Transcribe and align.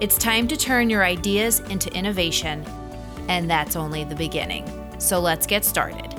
It's 0.00 0.16
time 0.16 0.48
to 0.48 0.56
turn 0.56 0.88
your 0.88 1.04
ideas 1.04 1.60
into 1.68 1.92
innovation, 1.92 2.64
and 3.28 3.50
that's 3.50 3.76
only 3.76 4.02
the 4.02 4.14
beginning. 4.14 4.66
So 4.98 5.20
let's 5.20 5.46
get 5.46 5.62
started. 5.62 6.14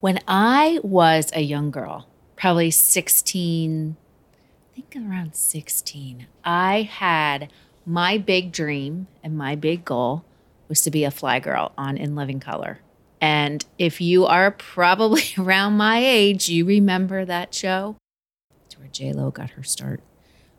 When 0.00 0.18
I 0.28 0.80
was 0.82 1.30
a 1.32 1.40
young 1.40 1.70
girl, 1.70 2.06
probably 2.36 2.70
16, 2.70 3.96
I 3.96 4.74
think 4.74 4.94
around 4.94 5.34
16, 5.34 6.26
I 6.44 6.82
had 6.82 7.50
my 7.86 8.18
big 8.18 8.52
dream 8.52 9.06
and 9.22 9.38
my 9.38 9.54
big 9.54 9.86
goal 9.86 10.26
was 10.68 10.82
to 10.82 10.90
be 10.90 11.04
a 11.04 11.10
fly 11.10 11.40
girl 11.40 11.72
on 11.78 11.96
In 11.96 12.14
Living 12.14 12.40
Color. 12.40 12.80
And 13.22 13.64
if 13.78 14.02
you 14.02 14.26
are 14.26 14.50
probably 14.50 15.22
around 15.38 15.78
my 15.78 16.00
age, 16.04 16.50
you 16.50 16.66
remember 16.66 17.24
that 17.24 17.54
show. 17.54 17.96
It's 18.66 18.78
where 18.78 18.88
J 18.88 19.14
Lo 19.14 19.30
got 19.30 19.48
her 19.50 19.62
start. 19.62 20.02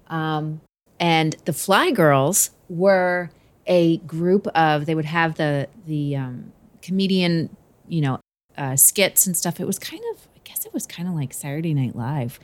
Um, 0.08 0.62
and 1.00 1.36
the 1.46 1.54
Fly 1.54 1.92
Girls 1.92 2.52
were 2.70 3.30
a 3.68 3.98
group 3.98 4.48
of. 4.48 4.86
They 4.86 4.96
would 4.96 5.06
have 5.06 5.36
the 5.36 5.68
the 5.86 6.16
um, 6.16 6.52
comedian, 6.82 7.56
you 7.88 8.02
know, 8.02 8.20
uh, 8.58 8.76
skits 8.76 9.26
and 9.26 9.36
stuff. 9.36 9.60
It 9.60 9.68
was 9.68 9.80
kind 9.80 10.04
of. 10.14 10.28
I 10.36 10.40
guess 10.44 10.66
it 10.66 10.74
was 10.74 10.86
kind 10.86 11.10
of 11.10 11.16
like 11.16 11.34
Saturday 11.34 11.74
Night 11.74 11.96
Live, 11.96 12.40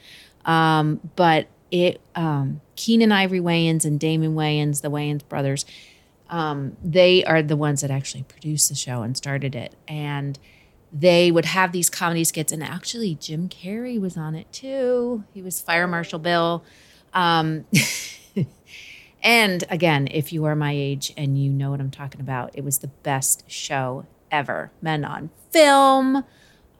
um, 0.45 1.00
but 1.16 1.48
it. 1.70 2.02
Um, 2.16 2.62
Keenen 2.76 3.12
Ivory 3.12 3.40
Wayans 3.40 3.86
and 3.86 4.00
Damon 4.00 4.34
Wayans, 4.34 4.81
the 4.81 4.90
Wayans 4.90 5.22
brothers 5.30 5.66
um, 6.31 6.78
they 6.81 7.23
are 7.25 7.44
the 7.44 7.58
ones 7.58 7.81
that 7.81 7.92
actually 7.92 8.23
produced 8.23 8.70
the 8.70 8.75
show 8.75 9.03
and 9.03 9.16
started 9.16 9.53
it. 9.53 9.75
And 9.88 10.40
they 10.92 11.30
would 11.30 11.46
have 11.46 11.73
these 11.73 11.90
comedy 11.90 12.23
skits, 12.23 12.52
and 12.52 12.64
actually 12.64 13.16
Jim 13.16 13.50
Carrey 13.50 14.00
was 14.00 14.18
on 14.18 14.34
it 14.34 14.52
too. 14.52 15.25
He 15.34 15.42
was 15.42 15.62
Fire 15.62 15.88
Marshal 15.88 16.20
Bill. 16.20 16.64
Um, 17.14 17.66
and 19.23 19.64
again, 19.70 20.08
if 20.12 20.31
you 20.34 20.45
are 20.45 20.56
my 20.56 20.72
age 20.73 21.14
and 21.18 21.42
you 21.42 21.50
know 21.52 21.72
what 21.72 21.80
I'm 21.80 21.92
talking 21.92 22.22
about, 22.22 22.52
it 22.53 22.64
was 22.64 22.80
the 22.80 22.88
best 22.88 23.50
show 23.50 24.06
ever. 24.31 24.72
Men 24.81 25.03
on 25.06 25.30
Film. 25.52 26.23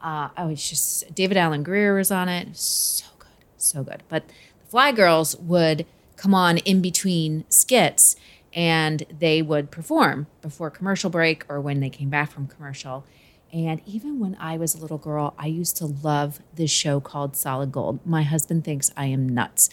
Uh, 0.00 0.30
oh, 0.36 0.48
it's 0.48 0.68
just 0.68 1.14
David 1.14 1.36
Alan 1.36 1.62
Grier 1.62 1.94
was 1.94 2.10
on 2.10 2.28
it. 2.28 2.56
So 2.56 3.06
good, 3.18 3.28
so 3.56 3.82
good. 3.82 4.02
But 4.08 4.26
the 4.28 4.66
Fly 4.68 4.92
Girls 4.92 5.36
would 5.36 5.86
come 6.16 6.34
on 6.34 6.58
in 6.58 6.80
between 6.80 7.44
skits 7.48 8.16
and 8.54 9.04
they 9.18 9.42
would 9.42 9.70
perform 9.70 10.26
before 10.40 10.70
commercial 10.70 11.10
break 11.10 11.44
or 11.48 11.60
when 11.60 11.80
they 11.80 11.90
came 11.90 12.10
back 12.10 12.30
from 12.30 12.46
commercial. 12.46 13.04
And 13.52 13.82
even 13.86 14.18
when 14.18 14.36
I 14.40 14.56
was 14.56 14.74
a 14.74 14.78
little 14.78 14.98
girl, 14.98 15.34
I 15.38 15.46
used 15.46 15.76
to 15.78 15.86
love 15.86 16.40
this 16.54 16.70
show 16.70 17.00
called 17.00 17.36
Solid 17.36 17.70
Gold. 17.70 18.00
My 18.06 18.22
husband 18.22 18.64
thinks 18.64 18.90
I 18.96 19.06
am 19.06 19.28
nuts, 19.28 19.68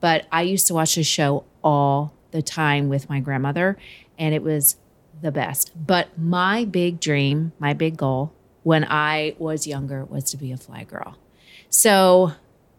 but 0.00 0.26
I 0.32 0.42
used 0.42 0.66
to 0.68 0.74
watch 0.74 0.94
this 0.94 1.06
show 1.06 1.44
all 1.62 2.14
the 2.30 2.42
time 2.42 2.88
with 2.88 3.08
my 3.08 3.20
grandmother, 3.20 3.76
and 4.18 4.34
it 4.34 4.42
was 4.42 4.76
the 5.20 5.32
best. 5.32 5.72
But 5.86 6.18
my 6.18 6.64
big 6.64 7.00
dream, 7.00 7.52
my 7.58 7.74
big 7.74 7.96
goal 7.96 8.32
when 8.62 8.84
I 8.84 9.34
was 9.38 9.66
younger 9.66 10.04
was 10.04 10.24
to 10.30 10.36
be 10.36 10.52
a 10.52 10.56
fly 10.56 10.84
girl. 10.84 11.16
So 11.68 12.32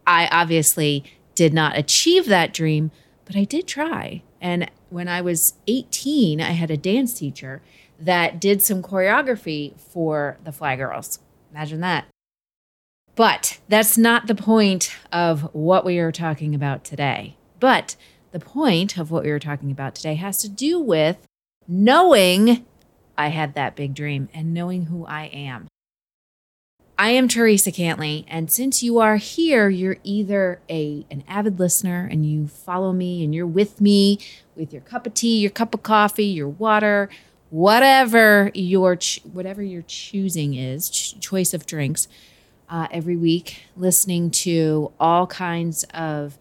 I 0.05 0.27
obviously 0.31 1.03
did 1.35 1.53
not 1.53 1.77
achieve 1.77 2.27
that 2.27 2.53
dream, 2.53 2.91
but 3.25 3.35
I 3.35 3.45
did 3.45 3.67
try. 3.67 4.23
And 4.39 4.69
when 4.89 5.07
I 5.07 5.21
was 5.21 5.53
18, 5.67 6.41
I 6.41 6.51
had 6.51 6.71
a 6.71 6.77
dance 6.77 7.13
teacher 7.13 7.61
that 7.99 8.39
did 8.39 8.61
some 8.61 8.81
choreography 8.81 9.79
for 9.79 10.37
the 10.43 10.51
Fly 10.51 10.75
Girls. 10.75 11.19
Imagine 11.51 11.81
that. 11.81 12.05
But 13.15 13.59
that's 13.67 13.97
not 13.97 14.27
the 14.27 14.35
point 14.35 14.95
of 15.11 15.53
what 15.53 15.85
we 15.85 15.99
are 15.99 16.11
talking 16.11 16.55
about 16.55 16.83
today. 16.83 17.35
But 17.59 17.95
the 18.31 18.39
point 18.39 18.97
of 18.97 19.11
what 19.11 19.23
we 19.23 19.31
were 19.31 19.39
talking 19.39 19.71
about 19.71 19.95
today 19.95 20.15
has 20.15 20.37
to 20.41 20.49
do 20.49 20.79
with 20.79 21.17
knowing 21.67 22.65
I 23.17 23.27
had 23.27 23.53
that 23.55 23.75
big 23.75 23.93
dream 23.93 24.29
and 24.33 24.53
knowing 24.53 24.85
who 24.85 25.05
I 25.05 25.25
am. 25.25 25.67
I 26.97 27.09
am 27.09 27.27
Theresa 27.27 27.71
Cantley, 27.71 28.25
and 28.27 28.51
since 28.51 28.83
you 28.83 28.99
are 28.99 29.15
here, 29.15 29.69
you're 29.69 29.97
either 30.03 30.61
a 30.69 31.03
an 31.09 31.23
avid 31.27 31.59
listener 31.59 32.07
and 32.11 32.25
you 32.25 32.47
follow 32.47 32.93
me 32.93 33.23
and 33.23 33.33
you're 33.33 33.47
with 33.47 33.81
me 33.81 34.19
with 34.55 34.71
your 34.71 34.83
cup 34.83 35.07
of 35.07 35.15
tea, 35.15 35.39
your 35.39 35.49
cup 35.49 35.73
of 35.73 35.81
coffee, 35.81 36.25
your 36.25 36.49
water, 36.49 37.09
whatever 37.49 38.51
your 38.53 38.99
whatever 39.23 39.63
your 39.63 39.81
choosing 39.87 40.53
is, 40.53 40.91
ch- 40.91 41.19
choice 41.19 41.55
of 41.55 41.65
drinks, 41.65 42.07
uh, 42.71 42.87
every 42.89 43.17
week, 43.17 43.63
listening 43.75 44.31
to 44.31 44.91
all 44.99 45.27
kinds 45.27 45.83
of 45.93 46.37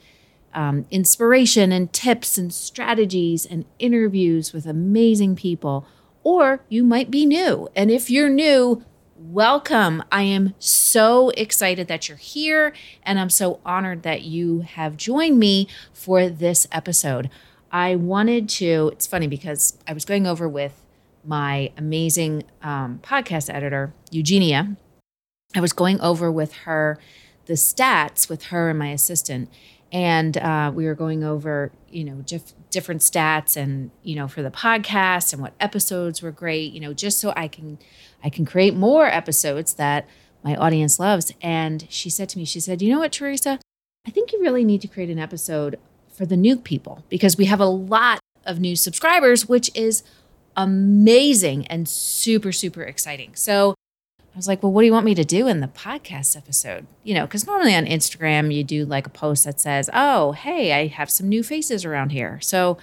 um, 0.54 0.86
inspiration 0.91 1.72
and 1.72 1.92
tips 1.92 2.38
and 2.38 2.54
strategies 2.54 3.44
and 3.44 3.64
interviews 3.78 4.52
with 4.52 4.64
amazing 4.64 5.34
people. 5.36 5.86
Or 6.22 6.60
you 6.68 6.84
might 6.84 7.10
be 7.10 7.26
new, 7.26 7.68
and 7.74 7.91
if 7.91 8.10
you're 8.10 8.28
new, 8.28 8.84
welcome. 9.16 10.02
I 10.12 10.22
am 10.22 10.54
so 10.58 11.30
excited 11.30 11.88
that 11.88 12.08
you're 12.08 12.18
here, 12.18 12.72
and 13.02 13.18
I'm 13.18 13.30
so 13.30 13.58
honored 13.64 14.02
that 14.04 14.22
you 14.22 14.60
have 14.60 14.97
joined 14.97 15.38
me 15.38 15.66
for 15.92 16.28
this 16.28 16.66
episode. 16.70 17.28
I 17.72 17.97
wanted 17.97 18.48
to, 18.50 18.91
it's 18.92 19.06
funny 19.06 19.26
because 19.26 19.78
I 19.86 19.92
was 19.94 20.04
going 20.04 20.26
over 20.26 20.48
with 20.48 20.84
my 21.24 21.72
amazing 21.76 22.44
um, 22.62 23.00
podcast 23.02 23.52
editor, 23.52 23.94
Eugenia. 24.10 24.76
I 25.55 25.61
was 25.61 25.72
going 25.72 26.00
over 26.00 26.31
with 26.31 26.53
her 26.65 26.99
the 27.50 27.56
stats 27.56 28.28
with 28.28 28.44
her 28.44 28.71
and 28.71 28.78
my 28.78 28.91
assistant. 28.91 29.50
And 29.93 30.37
uh, 30.37 30.71
we 30.72 30.87
were 30.87 30.94
going 30.94 31.25
over, 31.25 31.72
you 31.91 32.05
know, 32.05 32.22
diff- 32.25 32.53
different 32.71 33.00
stats 33.00 33.56
and, 33.56 33.91
you 34.05 34.15
know, 34.15 34.28
for 34.28 34.41
the 34.41 34.53
podcast 34.53 35.33
and 35.33 35.43
what 35.43 35.53
episodes 35.59 36.22
were 36.22 36.31
great, 36.31 36.72
you 36.72 36.78
know, 36.78 36.93
just 36.94 37.19
so 37.19 37.33
I 37.37 37.49
can 37.49 37.78
I 38.22 38.31
can 38.31 38.44
create 38.44 38.75
more 38.75 39.06
episodes 39.06 39.75
that 39.75 40.06
my 40.44 40.55
audience 40.55 41.00
loves. 41.00 41.33
And 41.43 41.87
she 41.91 42.09
said 42.09 42.28
to 42.31 42.39
me, 42.39 42.44
she 42.44 42.60
said, 42.60 42.81
You 42.81 42.93
know 42.93 43.00
what, 43.00 43.10
Theresa? 43.10 43.59
I 44.06 44.10
think 44.10 44.33
you 44.33 44.41
really 44.41 44.65
need 44.65 44.81
to 44.83 44.89
create 44.89 45.10
an 45.10 45.19
episode 45.19 45.77
for 46.12 46.25
the 46.25 46.37
new 46.37 46.56
people 46.56 47.05
because 47.09 47.37
we 47.37 47.47
have 47.47 47.60
a 47.60 47.66
lot 47.66 48.21
of 48.47 48.60
new 48.60 48.77
subscribers, 48.77 49.49
which 49.49 49.72
is 49.75 50.05
amazing 50.56 51.66
and 51.66 51.89
super, 51.89 52.53
super 52.53 52.83
exciting. 52.83 53.34
So 53.34 53.75
was 54.41 54.49
like, 54.49 54.62
well, 54.62 54.73
what 54.73 54.81
do 54.81 54.87
you 54.87 54.93
want 54.93 55.05
me 55.05 55.15
to 55.17 55.25
do 55.25 55.49
in 55.49 55.61
the 55.61 55.69
podcast 55.69 56.34
episode? 56.34 56.87
You 57.03 57.12
know, 57.15 57.27
because 57.27 57.47
normally 57.47 57.75
on 57.75 57.84
Instagram, 57.84 58.55
you 58.55 58.65
do 58.65 58.87
like 58.87 59.06
a 59.06 59.11
post 59.11 59.45
that 59.45 59.61
says, 59.61 59.91
oh, 59.93 60.33
hey, 60.33 60.73
I 60.73 60.87
have 60.87 61.11
some 61.11 61.28
new 61.28 61.43
faces 61.43 61.84
around 61.84 62.11
here. 62.11 62.41
So 62.41 62.78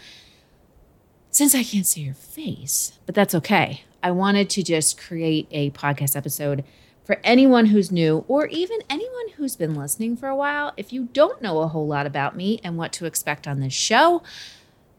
since 1.31 1.55
I 1.55 1.63
can't 1.63 1.87
see 1.87 2.01
your 2.01 2.13
face, 2.13 2.99
but 3.07 3.15
that's 3.15 3.33
okay, 3.33 3.81
I 4.03 4.11
wanted 4.11 4.51
to 4.51 4.61
just 4.61 4.99
create 4.99 5.47
a 5.49 5.71
podcast 5.71 6.15
episode 6.15 6.63
for 7.03 7.19
anyone 7.23 7.67
who's 7.67 7.91
new 7.91 8.23
or 8.27 8.45
even 8.47 8.77
anyone 8.87 9.29
who's 9.37 9.55
been 9.55 9.73
listening 9.73 10.15
for 10.15 10.29
a 10.29 10.35
while. 10.35 10.73
If 10.77 10.93
you 10.93 11.09
don't 11.11 11.41
know 11.41 11.61
a 11.61 11.67
whole 11.67 11.87
lot 11.87 12.05
about 12.05 12.35
me 12.35 12.59
and 12.63 12.77
what 12.77 12.93
to 12.93 13.05
expect 13.05 13.47
on 13.47 13.61
this 13.61 13.73
show, 13.73 14.21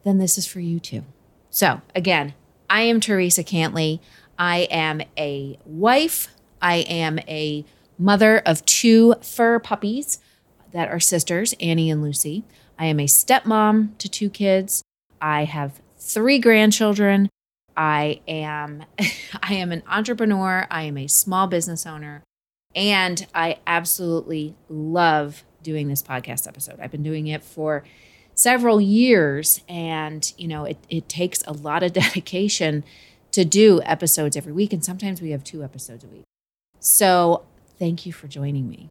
then 0.02 0.18
this 0.18 0.36
is 0.36 0.44
for 0.44 0.58
you 0.58 0.80
too. 0.80 1.04
So, 1.50 1.82
again, 1.94 2.34
I 2.68 2.80
am 2.80 2.98
Theresa 2.98 3.44
Cantley. 3.44 4.00
I 4.36 4.68
am 4.70 5.02
a 5.16 5.58
wife. 5.64 6.34
I 6.60 6.76
am 6.76 7.18
a 7.20 7.64
mother 7.98 8.38
of 8.38 8.64
two 8.64 9.14
fur 9.22 9.58
puppies 9.58 10.18
that 10.72 10.88
are 10.88 11.00
sisters, 11.00 11.54
Annie 11.60 11.90
and 11.90 12.02
Lucy. 12.02 12.44
I 12.78 12.86
am 12.86 13.00
a 13.00 13.06
stepmom 13.06 13.96
to 13.98 14.08
two 14.08 14.30
kids. 14.30 14.82
I 15.20 15.44
have 15.44 15.80
three 15.98 16.38
grandchildren. 16.38 17.28
I 17.76 18.20
am 18.28 18.84
I 19.42 19.54
am 19.54 19.72
an 19.72 19.82
entrepreneur, 19.86 20.66
I 20.70 20.82
am 20.82 20.96
a 20.98 21.06
small 21.06 21.46
business 21.46 21.86
owner, 21.86 22.22
and 22.74 23.26
I 23.34 23.58
absolutely 23.66 24.54
love 24.68 25.44
doing 25.62 25.88
this 25.88 26.02
podcast 26.02 26.46
episode. 26.46 26.78
I've 26.80 26.90
been 26.90 27.02
doing 27.02 27.26
it 27.26 27.42
for 27.42 27.84
several 28.34 28.80
years 28.80 29.62
and 29.68 30.32
you 30.38 30.46
know 30.46 30.64
it, 30.64 30.78
it 30.88 31.08
takes 31.08 31.42
a 31.46 31.52
lot 31.52 31.82
of 31.82 31.92
dedication 32.04 32.84
to 33.32 33.44
do 33.44 33.82
episodes 33.82 34.36
every 34.36 34.52
week 34.52 34.72
and 34.72 34.84
sometimes 34.84 35.20
we 35.20 35.32
have 35.32 35.42
two 35.42 35.64
episodes 35.64 36.04
a 36.04 36.06
week 36.06 36.27
so 36.80 37.44
thank 37.78 38.06
you 38.06 38.12
for 38.12 38.28
joining 38.28 38.68
me. 38.68 38.88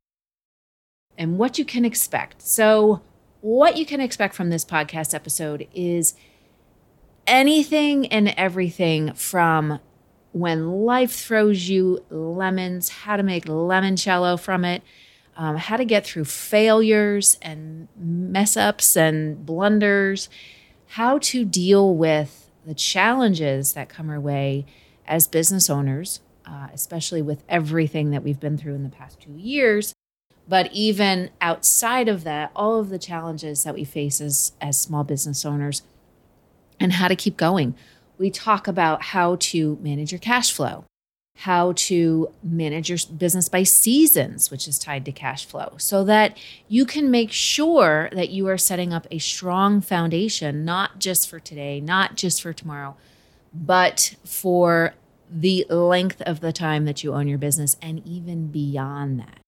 And 1.17 1.37
what 1.37 1.57
you 1.57 1.65
can 1.65 1.83
expect. 1.83 2.41
So 2.41 3.01
what 3.41 3.77
you 3.77 3.85
can 3.85 4.01
expect 4.01 4.35
from 4.35 4.49
this 4.49 4.65
podcast 4.65 5.13
episode 5.13 5.67
is 5.73 6.13
anything 7.25 8.07
and 8.07 8.29
everything 8.29 9.13
from 9.13 9.79
when 10.31 10.85
life 10.85 11.11
throws 11.11 11.67
you 11.67 12.03
lemons, 12.09 12.89
how 12.89 13.17
to 13.17 13.23
make 13.23 13.45
limoncello 13.45 14.39
from 14.39 14.63
it, 14.63 14.83
um, 15.35 15.57
how 15.57 15.77
to 15.77 15.85
get 15.85 16.05
through 16.05 16.25
failures 16.25 17.37
and 17.41 17.87
mess 17.97 18.57
ups 18.57 18.95
and 18.95 19.45
blunders, 19.45 20.29
how 20.87 21.17
to 21.19 21.45
deal 21.45 21.95
with 21.95 22.51
the 22.65 22.73
challenges 22.73 23.73
that 23.73 23.89
come 23.89 24.09
our 24.09 24.19
way 24.19 24.65
as 25.07 25.27
business 25.27 25.69
owners, 25.69 26.19
uh, 26.47 26.67
especially 26.73 27.21
with 27.21 27.43
everything 27.49 28.11
that 28.11 28.23
we've 28.23 28.39
been 28.39 28.57
through 28.57 28.75
in 28.75 28.83
the 28.83 28.89
past 28.89 29.19
two 29.19 29.33
years. 29.33 29.93
But 30.47 30.71
even 30.71 31.29
outside 31.41 32.07
of 32.07 32.23
that, 32.23 32.51
all 32.55 32.79
of 32.79 32.89
the 32.89 32.99
challenges 32.99 33.63
that 33.63 33.73
we 33.75 33.83
face 33.83 34.21
as, 34.21 34.53
as 34.61 34.79
small 34.79 35.03
business 35.03 35.43
owners 35.43 35.81
and 36.79 36.93
how 36.93 37.09
to 37.09 37.15
keep 37.15 37.35
going. 37.35 37.75
We 38.17 38.29
talk 38.29 38.67
about 38.67 39.03
how 39.03 39.35
to 39.39 39.77
manage 39.81 40.11
your 40.11 40.19
cash 40.19 40.51
flow, 40.53 40.85
how 41.39 41.73
to 41.73 42.31
manage 42.41 42.89
your 42.89 42.97
business 43.17 43.49
by 43.49 43.63
seasons, 43.63 44.49
which 44.49 44.67
is 44.67 44.79
tied 44.79 45.03
to 45.05 45.11
cash 45.11 45.45
flow, 45.45 45.73
so 45.77 46.03
that 46.05 46.37
you 46.67 46.85
can 46.85 47.11
make 47.11 47.31
sure 47.31 48.09
that 48.13 48.29
you 48.29 48.47
are 48.47 48.57
setting 48.57 48.93
up 48.93 49.05
a 49.11 49.19
strong 49.19 49.81
foundation, 49.81 50.63
not 50.63 50.97
just 50.97 51.29
for 51.29 51.39
today, 51.39 51.81
not 51.81 52.15
just 52.15 52.41
for 52.41 52.53
tomorrow, 52.53 52.95
but 53.53 54.15
for 54.23 54.93
the 55.29 55.65
length 55.69 56.21
of 56.21 56.39
the 56.39 56.53
time 56.53 56.85
that 56.85 57.03
you 57.03 57.13
own 57.13 57.27
your 57.27 57.37
business 57.37 57.75
and 57.81 58.05
even 58.05 58.47
beyond 58.47 59.19
that. 59.19 59.39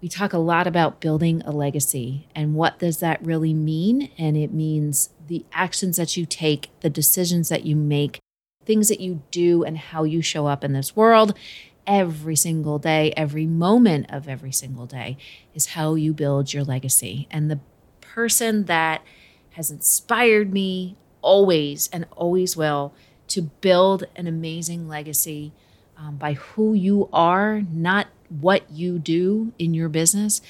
We 0.00 0.08
talk 0.08 0.32
a 0.32 0.38
lot 0.38 0.66
about 0.66 1.00
building 1.00 1.42
a 1.44 1.50
legacy 1.50 2.28
and 2.34 2.54
what 2.54 2.78
does 2.78 2.98
that 2.98 3.24
really 3.24 3.52
mean? 3.52 4.10
And 4.16 4.36
it 4.36 4.52
means 4.52 5.10
the 5.26 5.44
actions 5.52 5.96
that 5.96 6.16
you 6.16 6.24
take, 6.24 6.70
the 6.80 6.90
decisions 6.90 7.48
that 7.48 7.64
you 7.64 7.74
make, 7.74 8.20
things 8.64 8.88
that 8.88 9.00
you 9.00 9.22
do, 9.30 9.64
and 9.64 9.76
how 9.76 10.04
you 10.04 10.22
show 10.22 10.46
up 10.46 10.62
in 10.62 10.72
this 10.72 10.94
world 10.94 11.36
every 11.86 12.36
single 12.36 12.78
day, 12.78 13.12
every 13.16 13.46
moment 13.46 14.06
of 14.10 14.28
every 14.28 14.52
single 14.52 14.86
day 14.86 15.16
is 15.54 15.66
how 15.66 15.94
you 15.94 16.12
build 16.12 16.52
your 16.52 16.62
legacy. 16.62 17.26
And 17.30 17.50
the 17.50 17.60
person 18.00 18.66
that 18.66 19.02
has 19.52 19.70
inspired 19.70 20.52
me 20.52 20.96
always 21.22 21.88
and 21.92 22.06
always 22.12 22.56
will 22.56 22.94
to 23.28 23.42
build 23.42 24.04
an 24.16 24.26
amazing 24.26 24.88
legacy 24.88 25.52
um, 25.96 26.16
by 26.16 26.34
who 26.34 26.74
you 26.74 27.08
are, 27.12 27.62
not 27.72 28.08
what 28.28 28.70
you 28.70 28.98
do 28.98 29.52
in 29.58 29.74
your 29.74 29.88
business, 29.88 30.40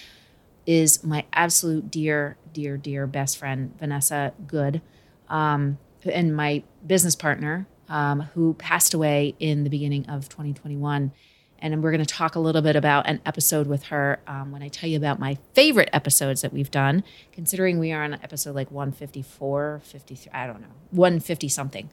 is 0.66 1.02
my 1.02 1.24
absolute 1.32 1.90
dear, 1.90 2.36
dear, 2.52 2.76
dear 2.76 3.06
best 3.06 3.38
friend, 3.38 3.74
Vanessa 3.78 4.34
Good, 4.46 4.82
um, 5.28 5.78
and 6.04 6.36
my 6.36 6.62
business 6.86 7.16
partner, 7.16 7.66
um, 7.88 8.20
who 8.34 8.54
passed 8.54 8.92
away 8.92 9.34
in 9.38 9.64
the 9.64 9.70
beginning 9.70 10.06
of 10.06 10.28
2021. 10.28 11.12
And 11.60 11.82
we're 11.82 11.90
going 11.90 12.04
to 12.04 12.06
talk 12.06 12.34
a 12.34 12.40
little 12.40 12.62
bit 12.62 12.76
about 12.76 13.08
an 13.08 13.20
episode 13.26 13.66
with 13.66 13.84
her 13.84 14.20
um, 14.26 14.52
when 14.52 14.62
I 14.62 14.68
tell 14.68 14.88
you 14.88 14.96
about 14.96 15.18
my 15.18 15.38
favorite 15.54 15.88
episodes 15.92 16.42
that 16.42 16.52
we've 16.52 16.70
done, 16.70 17.02
considering 17.32 17.78
we 17.78 17.92
are 17.92 18.04
on 18.04 18.14
episode 18.14 18.54
like 18.54 18.70
154, 18.70 19.80
53, 19.82 20.32
I 20.32 20.46
don't 20.46 20.60
know, 20.60 20.68
150 20.90 21.48
something. 21.48 21.90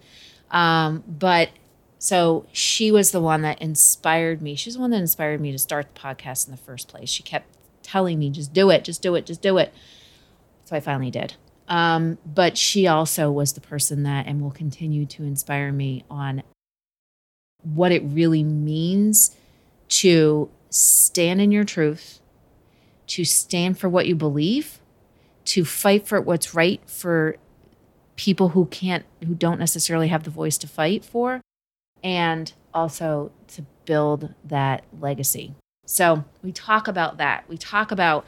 Um, 0.52 1.04
but 1.08 1.50
so 1.98 2.46
she 2.52 2.92
was 2.92 3.12
the 3.12 3.22
one 3.22 3.42
that 3.42 3.62
inspired 3.62 4.42
me. 4.42 4.56
She's 4.56 4.76
the 4.76 4.82
one 4.82 4.92
that 4.92 4.98
inspired 4.98 5.42
me 5.42 5.52
to 5.52 5.58
start 5.58 5.94
the 5.94 6.00
podcast 6.00 6.46
in 6.48 6.52
the 6.52 6.58
first 6.58 6.88
place. 6.88 7.10
She 7.10 7.24
kept 7.24 7.48
telling 7.82 8.20
me, 8.20 8.30
just 8.30 8.54
do 8.54 8.70
it, 8.70 8.84
just 8.84 9.02
do 9.02 9.16
it, 9.16 9.26
just 9.26 9.42
do 9.42 9.58
it. 9.58 9.74
So 10.66 10.76
I 10.76 10.80
finally 10.80 11.12
did. 11.12 11.36
Um, 11.68 12.18
but 12.26 12.58
she 12.58 12.86
also 12.88 13.32
was 13.32 13.54
the 13.54 13.62
person 13.62 14.04
that 14.04 14.28
and 14.28 14.42
will 14.42 14.52
continue 14.52 15.06
to 15.08 15.24
inspire 15.24 15.72
me 15.72 16.04
on 16.10 16.44
what 17.64 17.92
it 17.92 18.04
really 18.06 18.44
means 18.44 19.36
to 19.88 20.50
stand 20.70 21.42
in 21.42 21.52
your 21.52 21.64
truth, 21.64 22.20
to 23.08 23.24
stand 23.24 23.78
for 23.78 23.88
what 23.88 24.08
you 24.08 24.16
believe, 24.16 24.80
to 25.46 25.64
fight 25.64 26.08
for 26.08 26.20
what's 26.20 26.54
right 26.54 26.82
for 26.90 27.38
people 28.16 28.50
who 28.50 28.66
can't, 28.66 29.06
who 29.26 29.36
don't 29.36 29.60
necessarily 29.60 30.08
have 30.08 30.24
the 30.24 30.30
voice 30.30 30.58
to 30.58 30.68
fight 30.68 31.06
for, 31.06 31.42
and 32.04 32.54
also 32.74 33.32
to 33.48 33.66
build 33.86 34.34
that 34.44 34.84
legacy. 35.00 35.56
So 35.86 36.24
we 36.42 36.52
talk 36.52 36.88
about 36.88 37.18
that. 37.18 37.48
We 37.48 37.58
talk 37.58 37.92
about 37.92 38.26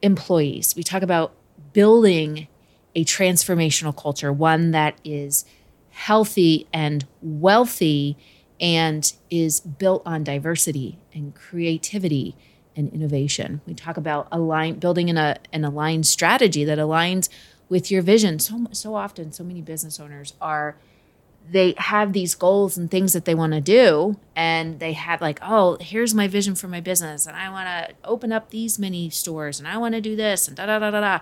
employees. 0.00 0.74
We 0.74 0.82
talk 0.82 1.02
about 1.02 1.34
building 1.72 2.48
a 2.94 3.04
transformational 3.04 3.96
culture, 3.96 4.32
one 4.32 4.70
that 4.72 4.98
is 5.04 5.44
healthy 5.90 6.66
and 6.72 7.06
wealthy 7.20 8.16
and 8.62 9.12
is 9.28 9.60
built 9.60 10.02
on 10.06 10.22
diversity 10.22 10.98
and 11.12 11.34
creativity 11.34 12.36
and 12.76 12.90
innovation. 12.94 13.60
We 13.66 13.74
talk 13.74 13.96
about 13.96 14.28
align 14.32 14.78
building 14.78 15.08
in 15.08 15.18
a, 15.18 15.36
an 15.52 15.64
aligned 15.64 16.06
strategy 16.06 16.64
that 16.64 16.78
aligns 16.78 17.28
with 17.68 17.90
your 17.90 18.02
vision. 18.02 18.38
So 18.38 18.68
so 18.70 18.94
often, 18.94 19.32
so 19.32 19.44
many 19.44 19.60
business 19.60 19.98
owners 19.98 20.34
are 20.40 20.76
they 21.50 21.74
have 21.76 22.12
these 22.12 22.34
goals 22.34 22.78
and 22.78 22.90
things 22.90 23.12
that 23.12 23.24
they 23.24 23.34
want 23.34 23.52
to 23.52 23.60
do 23.60 24.16
and 24.36 24.78
they 24.78 24.92
have 24.92 25.20
like 25.20 25.40
oh 25.42 25.76
here's 25.80 26.14
my 26.14 26.28
vision 26.28 26.54
for 26.54 26.68
my 26.68 26.80
business 26.80 27.26
and 27.26 27.36
i 27.36 27.50
want 27.50 27.66
to 27.66 27.94
open 28.04 28.30
up 28.30 28.50
these 28.50 28.78
many 28.78 29.10
stores 29.10 29.58
and 29.58 29.66
i 29.66 29.76
want 29.76 29.92
to 29.92 30.00
do 30.00 30.14
this 30.14 30.46
and 30.46 30.56
da 30.56 30.66
da 30.66 30.78
da 30.78 30.90
da 30.92 31.00
da 31.00 31.18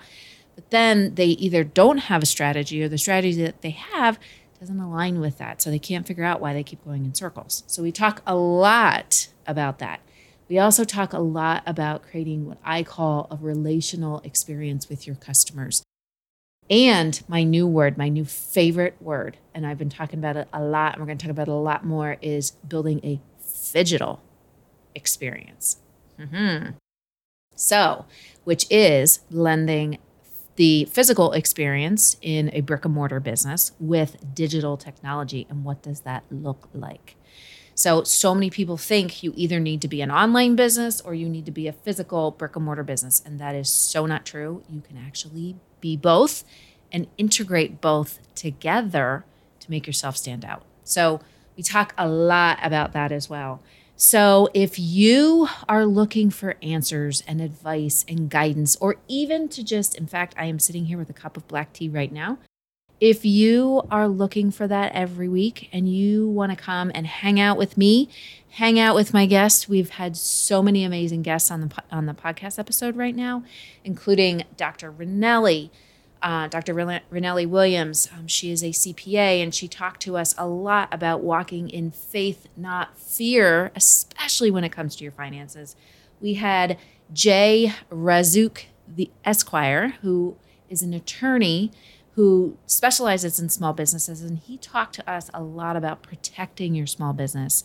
but 0.55 0.71
then 0.71 1.15
they 1.15 1.29
either 1.29 1.65
don't 1.65 1.99
have 1.99 2.23
a 2.23 2.27
strategy 2.27 2.83
or 2.83 2.89
the 2.89 2.99
strategy 2.99 3.43
that 3.43 3.63
they 3.63 3.71
have 3.71 4.19
doesn't 4.61 4.79
align 4.79 5.21
with 5.21 5.39
that 5.39 5.61
so 5.61 5.71
they 5.71 5.79
can't 5.79 6.07
figure 6.07 6.25
out 6.25 6.41
why 6.41 6.53
they 6.53 6.63
keep 6.63 6.85
going 6.85 7.05
in 7.05 7.15
circles 7.15 7.65
so 7.67 7.83
we 7.83 7.91
talk 7.91 8.23
a 8.27 8.37
lot 8.37 9.29
about 9.47 9.79
that 9.79 10.01
we 10.49 10.59
also 10.59 10.85
talk 10.85 11.13
a 11.13 11.19
lot 11.19 11.63
about 11.67 12.03
creating 12.03 12.47
what 12.47 12.59
i 12.65 12.83
call 12.83 13.27
a 13.31 13.37
relational 13.37 14.21
experience 14.21 14.89
with 14.89 15.07
your 15.07 15.17
customers 15.17 15.83
and 16.71 17.21
my 17.27 17.43
new 17.43 17.67
word, 17.67 17.99
my 17.99 18.09
new 18.09 18.25
favorite 18.25 18.95
word, 19.01 19.37
and 19.53 19.67
I've 19.67 19.77
been 19.77 19.91
talking 19.91 20.21
about 20.21 20.37
it 20.37 20.47
a 20.53 20.63
lot, 20.63 20.93
and 20.93 21.03
we're 21.03 21.07
going 21.07 21.19
to 21.19 21.27
talk 21.27 21.33
about 21.33 21.49
it 21.49 21.51
a 21.51 21.55
lot 21.55 21.85
more, 21.85 22.17
is 22.23 22.53
building 22.67 23.01
a 23.03 23.21
phygital 23.45 24.21
experience. 24.95 25.79
Mm-hmm. 26.19 26.77
So, 27.57 28.07
which 28.45 28.67
is 28.71 29.19
blending 29.31 29.99
the 30.61 30.85
physical 30.93 31.33
experience 31.33 32.19
in 32.21 32.51
a 32.53 32.61
brick 32.61 32.85
and 32.85 32.93
mortar 32.93 33.19
business 33.19 33.73
with 33.81 34.35
digital 34.35 34.77
technology. 34.77 35.47
And 35.49 35.65
what 35.65 35.81
does 35.81 36.03
that 36.03 36.23
look 36.31 36.69
like? 36.75 37.17
So, 37.75 38.03
so 38.05 38.35
many 38.35 38.51
people 38.51 38.77
think 38.77 39.23
you 39.23 39.33
either 39.37 39.59
need 39.59 39.81
to 39.81 39.89
be 39.89 40.03
an 40.03 40.11
online 40.11 40.57
business 40.57 41.01
or 41.01 41.15
you 41.15 41.31
need 41.31 41.47
to 41.47 41.51
be 41.51 41.67
a 41.67 41.73
physical 41.73 42.31
brick 42.33 42.57
and 42.57 42.67
mortar 42.67 42.83
business. 42.83 43.23
And 43.25 43.41
that 43.41 43.55
is 43.55 43.73
so 43.73 44.05
not 44.05 44.27
true. 44.27 44.63
You 44.69 44.83
can 44.83 44.99
actually 44.99 45.57
be 45.81 45.97
both 45.97 46.45
and 46.93 47.07
integrate 47.17 47.81
both 47.81 48.19
together 48.35 49.25
to 49.61 49.71
make 49.71 49.87
yourself 49.87 50.15
stand 50.19 50.45
out. 50.45 50.65
So, 50.85 51.23
we 51.57 51.63
talk 51.63 51.95
a 51.97 52.07
lot 52.07 52.59
about 52.61 52.93
that 52.93 53.13
as 53.13 53.31
well. 53.31 53.63
So, 54.03 54.49
if 54.55 54.79
you 54.79 55.47
are 55.69 55.85
looking 55.85 56.31
for 56.31 56.57
answers 56.63 57.23
and 57.27 57.39
advice 57.39 58.03
and 58.09 58.31
guidance, 58.31 58.75
or 58.77 58.97
even 59.09 59.47
to 59.51 59.63
just, 59.63 59.95
in 59.95 60.07
fact, 60.07 60.35
I 60.39 60.47
am 60.47 60.59
sitting 60.59 60.87
here 60.87 60.97
with 60.97 61.11
a 61.11 61.13
cup 61.13 61.37
of 61.37 61.47
black 61.47 61.75
tea 61.75 61.91
right 61.91 62.11
now. 62.11 62.39
If 62.99 63.27
you 63.27 63.83
are 63.91 64.09
looking 64.09 64.51
for 64.53 64.67
that 64.67 64.93
every 64.93 65.29
week 65.29 65.69
and 65.71 65.87
you 65.87 66.27
want 66.31 66.51
to 66.51 66.57
come 66.57 66.91
and 66.95 67.07
hang 67.07 67.39
out 67.39 67.59
with 67.59 67.77
me, 67.77 68.09
hang 68.49 68.79
out 68.79 68.95
with 68.95 69.13
my 69.13 69.27
guests, 69.27 69.69
we've 69.69 69.91
had 69.91 70.17
so 70.17 70.63
many 70.63 70.83
amazing 70.83 71.21
guests 71.21 71.51
on 71.51 71.61
the 71.61 71.83
on 71.93 72.07
the 72.07 72.15
podcast 72.15 72.59
episode 72.59 72.97
right 72.97 73.15
now, 73.15 73.45
including 73.85 74.45
Dr. 74.57 74.91
Ranelli, 74.91 75.69
uh, 76.23 76.49
Dr. 76.49 76.75
Renelli 76.75 77.47
Williams. 77.47 78.09
Um, 78.17 78.27
she 78.27 78.51
is 78.51 78.63
a 78.63 78.71
CPA, 78.71 79.43
and 79.43 79.55
she 79.55 79.69
talked 79.69 80.01
to 80.03 80.17
us 80.17 80.35
a 80.37 80.47
lot 80.47 80.93
about 80.93 81.23
walking 81.23 81.69
in 81.69 81.91
faith, 81.91 82.49
not 82.57 82.99
fear, 82.99 83.73
especially 83.75 84.51
when 84.51 84.65
it 84.65 84.71
comes 84.73 84.97
to 84.97 85.05
your 85.05 85.13
finances. 85.13 85.77
We 86.21 86.35
had 86.35 86.79
Jay 87.13 87.73
Razuk, 87.91 88.65
the 88.87 89.11
Esquire, 89.25 89.95
who 90.03 90.37
is 90.69 90.83
an 90.83 90.95
attorney 90.95 91.73
who 92.15 92.57
specializes 92.67 93.39
in 93.41 93.49
small 93.49 93.73
businesses, 93.73 94.23
and 94.23 94.39
he 94.39 94.59
talked 94.59 94.95
to 94.97 95.11
us 95.11 95.31
a 95.33 95.43
lot 95.43 95.77
about 95.77 96.03
protecting 96.03 96.75
your 96.75 96.87
small 96.87 97.13
business. 97.13 97.65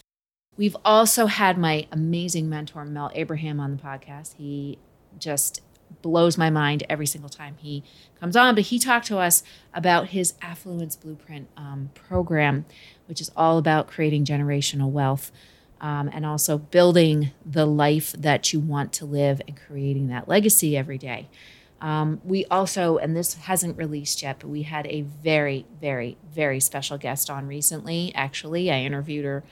We've 0.58 0.78
also 0.86 1.26
had 1.26 1.58
my 1.58 1.88
amazing 1.92 2.48
mentor, 2.48 2.86
Mel 2.86 3.12
Abraham, 3.14 3.60
on 3.60 3.76
the 3.76 3.84
podcast. 3.84 4.36
He 4.38 4.78
just 5.20 5.62
blows 6.02 6.38
my 6.38 6.50
mind 6.50 6.84
every 6.90 7.08
single 7.08 7.30
time 7.30 7.56
he 7.60 7.84
comes 8.20 8.36
on. 8.36 8.56
But 8.56 8.66
he 8.66 8.80
talked 8.80 9.08
to 9.08 9.18
us 9.18 9.44
about 9.74 10.10
his 10.10 10.34
Affluence 10.42 10.96
Blueprint 10.96 11.48
um, 11.58 11.90
program, 11.94 12.66
which 13.08 13.22
is 13.22 13.32
all 13.36 13.58
about 13.58 13.88
creating 13.88 14.26
generational 14.26 14.90
wealth 14.90 15.32
um, 15.82 16.10
and 16.14 16.26
also 16.26 16.58
building 16.58 17.32
the 17.46 17.66
life 17.66 18.14
that 18.14 18.54
you 18.54 18.60
want 18.60 18.94
to 18.94 19.06
live 19.06 19.42
and 19.48 19.58
creating 19.58 20.08
that 20.08 20.28
legacy 20.28 20.78
every 20.78 20.98
day. 20.98 21.28
Um, 21.82 22.22
we 22.24 22.46
also, 22.46 22.98
and 22.98 23.16
this 23.16 23.34
hasn't 23.34 23.78
released 23.78 24.24
yet, 24.24 24.38
but 24.40 24.48
we 24.48 24.64
had 24.64 24.88
a 24.88 25.02
very, 25.02 25.66
very, 25.82 26.18
very 26.34 26.60
special 26.60 26.98
guest 26.98 27.30
on 27.30 27.48
recently. 27.48 28.12
Actually, 28.16 28.72
I 28.72 28.80
interviewed 28.80 29.26
her 29.26 29.44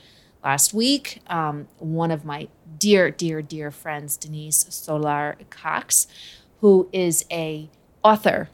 last 0.44 0.74
week. 0.74 1.22
Um, 1.28 1.68
one 1.80 2.12
of 2.12 2.26
my 2.26 2.48
dear, 2.78 3.10
dear, 3.12 3.42
dear 3.42 3.72
friends, 3.72 4.18
Denise 4.18 4.66
Soler 4.70 5.38
Cox, 5.50 6.08
who 6.62 6.90
is 6.92 7.26
a 7.32 7.70
author, 8.04 8.50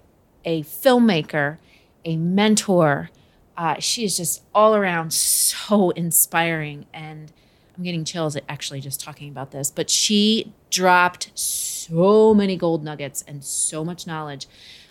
a 0.46 0.64
filmmaker, 0.64 1.58
a 2.06 2.16
mentor. 2.16 3.10
Uh, 3.58 3.76
she 3.80 4.04
is 4.04 4.16
just 4.16 4.44
all 4.54 4.76
around 4.76 5.12
so 5.14 5.90
inspiring 5.92 6.86
and 6.94 7.32
I'm 7.80 7.84
getting 7.84 8.04
chills 8.04 8.38
actually 8.50 8.82
just 8.82 9.00
talking 9.00 9.30
about 9.30 9.52
this, 9.52 9.72
but 9.72 9.90
she 9.90 10.52
dropped 10.70 11.32
so 11.34 12.34
many 12.34 12.58
gold 12.58 12.84
nuggets 12.84 13.24
and 13.26 13.42
so 13.42 13.86
much 13.86 14.06
knowledge 14.06 14.48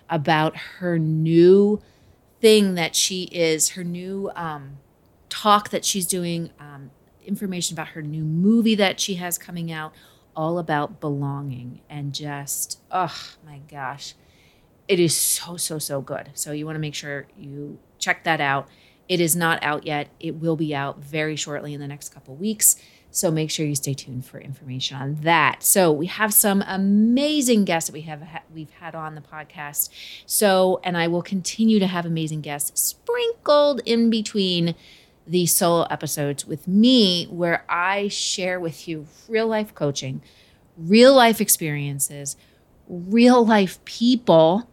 about 0.09 0.57
her 0.57 0.99
new 0.99 1.83
thing 2.41 2.77
that 2.77 2.97
she 2.97 3.25
is, 3.25 3.71
her 3.71 3.85
new 3.85 4.31
um, 4.35 4.79
talk 5.29 5.71
that 5.71 5.85
she's 5.85 6.07
doing, 6.07 6.51
um, 6.59 6.91
information 7.25 7.75
about 7.75 7.89
her 7.89 8.03
new 8.03 8.25
movie 8.25 8.75
that 8.75 8.99
she 9.01 9.15
has 9.15 9.39
coming 9.39 9.71
out, 9.71 9.93
all 10.35 10.59
about 10.59 11.01
belonging 11.01 11.81
and 11.91 12.15
just, 12.15 12.81
oh 12.91 13.35
my 13.45 13.61
gosh, 13.71 14.15
it 14.87 14.99
is 14.99 15.15
so, 15.15 15.57
so, 15.57 15.79
so 15.79 16.01
good. 16.01 16.31
So 16.35 16.53
you 16.53 16.65
want 16.65 16.77
to 16.77 16.81
make 16.81 16.95
sure 16.95 17.27
you 17.37 17.79
check 17.99 18.25
that 18.25 18.41
out. 18.41 18.69
It 19.09 19.21
is 19.21 19.35
not 19.35 19.63
out 19.63 19.87
yet. 19.87 20.09
It 20.21 20.37
will 20.37 20.57
be 20.57 20.75
out 20.75 20.99
very 20.99 21.37
shortly 21.37 21.75
in 21.75 21.81
the 21.81 21.89
next 21.89 22.11
couple 22.11 22.35
weeks. 22.37 22.77
So 23.11 23.31
make 23.31 23.51
sure 23.51 23.65
you 23.65 23.75
stay 23.75 23.95
tuned 23.95 24.27
for 24.27 24.39
information 24.39 24.97
on 24.97 25.17
that. 25.23 25.63
So 25.63 25.91
we 25.91 26.07
have 26.07 26.33
some 26.35 26.63
amazing 26.67 27.65
guests 27.65 27.89
that 27.89 27.95
we 27.95 28.03
have 28.03 28.23
we've 28.55 28.71
had 28.71 28.95
on 28.95 29.15
the 29.15 29.21
podcast. 29.21 29.89
So 30.27 30.81
and 30.85 30.97
I 30.97 31.09
will 31.09 31.23
continue 31.23 31.79
to 31.79 31.87
have 31.87 32.05
amazing 32.05 32.43
guests 32.43 32.81
sprinkled 32.81 33.81
in 33.87 34.11
between 34.11 34.75
the 35.29 35.47
solo 35.47 35.85
episodes 35.85 36.47
with 36.47 36.67
me 36.67 37.27
where 37.27 37.65
I 37.69 38.09
share 38.09 38.59
with 38.59 38.89
you 38.89 39.07
real 39.29 39.47
life 39.47 39.75
coaching, 39.75 40.23
real 40.77 41.15
life 41.15 41.41
experiences, 41.41 42.37
real 42.89 43.45
life 43.45 43.85
people 43.85 44.69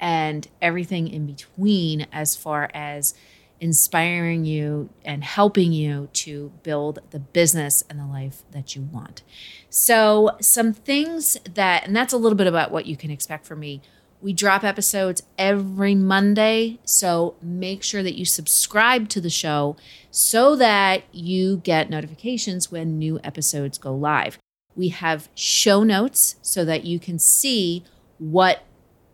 and 0.00 0.48
everything 0.62 1.08
in 1.08 1.26
between 1.26 2.06
as 2.10 2.34
far 2.34 2.70
as 2.72 3.14
inspiring 3.60 4.44
you 4.44 4.88
and 5.04 5.24
helping 5.24 5.72
you 5.72 6.08
to 6.12 6.52
build 6.62 7.00
the 7.10 7.18
business 7.18 7.82
and 7.90 7.98
the 7.98 8.06
life 8.06 8.42
that 8.52 8.76
you 8.76 8.82
want. 8.82 9.22
So, 9.68 10.36
some 10.40 10.72
things 10.72 11.36
that, 11.54 11.86
and 11.86 11.94
that's 11.94 12.12
a 12.12 12.16
little 12.16 12.36
bit 12.36 12.46
about 12.46 12.70
what 12.70 12.86
you 12.86 12.96
can 12.96 13.10
expect 13.10 13.46
from 13.46 13.60
me. 13.60 13.82
We 14.20 14.32
drop 14.32 14.64
episodes 14.64 15.22
every 15.38 15.94
Monday. 15.94 16.78
So, 16.84 17.36
make 17.40 17.82
sure 17.82 18.02
that 18.02 18.18
you 18.18 18.24
subscribe 18.24 19.08
to 19.10 19.20
the 19.20 19.30
show 19.30 19.76
so 20.10 20.56
that 20.56 21.02
you 21.12 21.58
get 21.58 21.88
notifications 21.88 22.72
when 22.72 22.98
new 22.98 23.20
episodes 23.22 23.78
go 23.78 23.94
live. 23.94 24.38
We 24.74 24.88
have 24.88 25.28
show 25.34 25.84
notes 25.84 26.36
so 26.42 26.64
that 26.64 26.84
you 26.84 26.98
can 26.98 27.18
see 27.18 27.84
what 28.18 28.64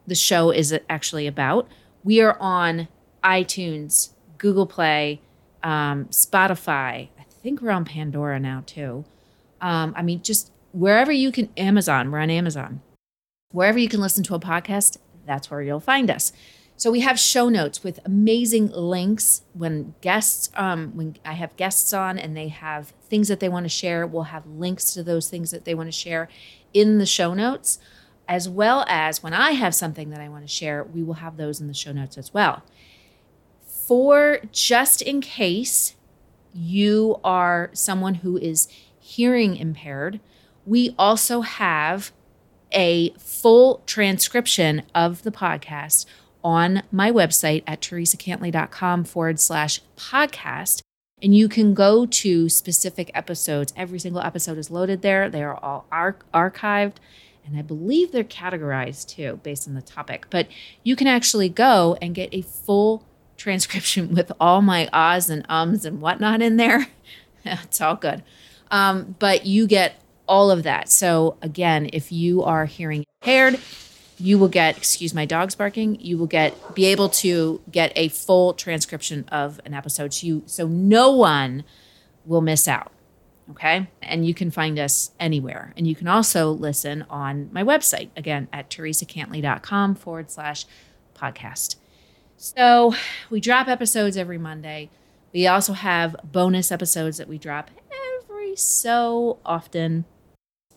the 0.07 0.15
show 0.15 0.51
is 0.51 0.79
actually 0.89 1.27
about. 1.27 1.69
We 2.03 2.21
are 2.21 2.37
on 2.41 2.89
iTunes, 3.23 4.11
Google 4.39 4.67
Play, 4.67 5.21
um, 5.63 6.07
Spotify. 6.07 7.09
I 7.19 7.23
think 7.43 7.61
we're 7.61 7.71
on 7.71 7.85
Pandora 7.85 8.39
now 8.39 8.63
too. 8.67 9.05
Um, 9.61 9.95
I 9.97 10.03
mean, 10.03 10.23
just 10.23 10.51
wherever 10.73 11.13
you 11.13 11.33
can, 11.33 11.49
Amazon, 11.57 12.11
we're 12.11 12.19
on 12.21 12.31
Amazon. 12.31 12.83
Wherever 13.55 13.79
you 13.79 13.89
can 13.89 14.01
listen 14.01 14.25
to 14.25 14.35
a 14.35 14.41
podcast, 14.41 14.99
that's 15.25 15.51
where 15.51 15.63
you'll 15.63 15.81
find 15.81 16.11
us. 16.11 16.33
So 16.77 16.91
we 16.91 17.01
have 17.01 17.19
show 17.19 17.49
notes 17.49 17.85
with 17.85 18.01
amazing 18.05 18.69
links. 18.73 19.43
When 19.53 19.95
guests, 20.01 20.51
um, 20.55 20.91
when 20.97 21.17
I 21.25 21.35
have 21.35 21.57
guests 21.57 21.93
on 21.93 22.19
and 22.19 22.37
they 22.37 22.49
have 22.49 22.93
things 23.09 23.29
that 23.29 23.39
they 23.39 23.49
want 23.49 23.65
to 23.65 23.71
share, 23.71 24.07
we'll 24.07 24.25
have 24.25 24.45
links 24.47 24.93
to 24.95 25.03
those 25.03 25.31
things 25.31 25.53
that 25.53 25.65
they 25.65 25.75
want 25.75 25.87
to 25.87 25.93
share 25.93 26.29
in 26.73 26.99
the 26.99 27.07
show 27.07 27.33
notes, 27.33 27.79
as 28.27 28.49
well 28.49 28.85
as 28.89 29.23
when 29.23 29.33
I 29.33 29.53
have 29.53 29.75
something 29.75 30.11
that 30.11 30.21
I 30.21 30.29
want 30.29 30.43
to 30.43 30.53
share, 30.53 30.83
we 30.83 31.05
will 31.05 31.15
have 31.15 31.37
those 31.37 31.61
in 31.61 31.69
the 31.69 31.75
show 31.75 31.93
notes 31.93 32.19
as 32.19 32.35
well 32.35 32.65
for 33.87 34.41
just 34.51 35.03
in 35.03 35.21
case 35.21 35.95
you 36.55 37.21
are 37.23 37.71
someone 37.73 38.17
who 38.17 38.39
is 38.39 38.69
hearing 38.99 39.57
impaired, 39.57 40.21
we 40.65 40.95
also 40.99 41.43
have 41.43 42.13
a 42.75 43.11
full 43.19 43.83
transcription 43.87 44.83
of 44.95 45.23
the 45.23 45.31
podcast 45.31 46.07
on 46.43 46.83
my 46.93 47.11
website 47.11 47.63
at 47.67 47.81
theresacantley.com 47.81 49.05
forward 49.05 49.41
slash 49.41 49.81
podcast. 49.97 50.81
And 51.23 51.35
you 51.35 51.49
can 51.49 51.73
go 51.73 52.05
to 52.05 52.49
specific 52.49 53.11
episodes. 53.15 53.73
Every 53.77 53.99
single 53.99 54.21
episode 54.21 54.59
is 54.59 54.71
loaded 54.71 55.01
there. 55.01 55.31
They 55.31 55.43
are 55.43 55.57
all 55.57 55.87
ar- 55.91 56.19
archived. 56.35 56.97
And 57.47 57.57
I 57.57 57.63
believe 57.63 58.13
they're 58.13 58.25
categorized 58.25 59.09
too, 59.09 59.41
based 59.43 59.69
on 59.69 59.75
the 59.75 59.83
topic. 59.83 60.27
But 60.29 60.49
you 60.83 60.97
can 60.97 61.07
actually 61.07 61.49
go 61.49 61.97
and 62.03 62.15
get 62.15 62.29
a 62.33 62.43
full 62.43 63.07
transcription 63.37 64.15
with 64.15 64.33
all 64.39 64.63
my 64.63 64.89
ahs 64.93 65.31
and 65.31 65.47
ums 65.49 65.85
and 65.85 66.01
whatnot 66.01 66.43
in 66.43 66.57
there. 66.57 66.89
it's 67.45 67.81
all 67.81 67.97
good. 67.97 68.23
Um, 68.71 69.15
but 69.19 69.47
you 69.47 69.67
get 69.67 70.01
all 70.27 70.51
of 70.51 70.63
that. 70.63 70.89
So 70.89 71.37
again, 71.43 71.91
if 71.93 72.11
you 72.13 72.43
are 72.43 72.67
hearing 72.67 73.05
impaired, 73.23 73.61
you 74.19 74.39
will 74.39 74.49
get, 74.49 74.77
excuse 74.77 75.13
my 75.13 75.25
dog's 75.25 75.55
barking, 75.55 76.01
you 76.01 76.17
will 76.17 76.27
get 76.27 76.75
be 76.75 76.87
able 76.87 77.09
to 77.09 77.61
get 77.71 77.93
a 77.97 78.09
full 78.09 78.55
transcription 78.55 79.25
of 79.29 79.61
an 79.65 79.75
episode. 79.75 80.15
So 80.15 80.27
you 80.27 80.43
so 80.47 80.67
no 80.67 81.11
one 81.11 81.65
will 82.25 82.41
miss 82.41 82.69
out. 82.69 82.93
Okay. 83.51 83.89
And 84.01 84.27
you 84.27 84.33
can 84.33 84.51
find 84.51 84.79
us 84.79 85.11
anywhere. 85.21 85.75
And 85.77 85.87
you 85.87 85.95
can 85.95 86.09
also 86.09 86.51
listen 86.51 87.05
on 87.11 87.51
my 87.53 87.63
website, 87.63 88.09
again, 88.17 88.49
at 88.53 88.71
theresacantley.com 88.71 89.97
forward 89.97 90.31
slash 90.31 90.65
podcast. 91.15 91.77
So 92.37 92.95
we 93.31 93.41
drop 93.41 93.69
episodes 93.69 94.17
every 94.17 94.39
Monday. 94.39 94.91
We 95.33 95.47
also 95.47 95.73
have 95.73 96.17
bonus 96.25 96.73
episodes 96.73 97.19
that 97.19 97.29
we 97.29 97.39
drop 97.39 97.71
every 98.23 98.57
so 98.57 99.39
often. 99.45 100.05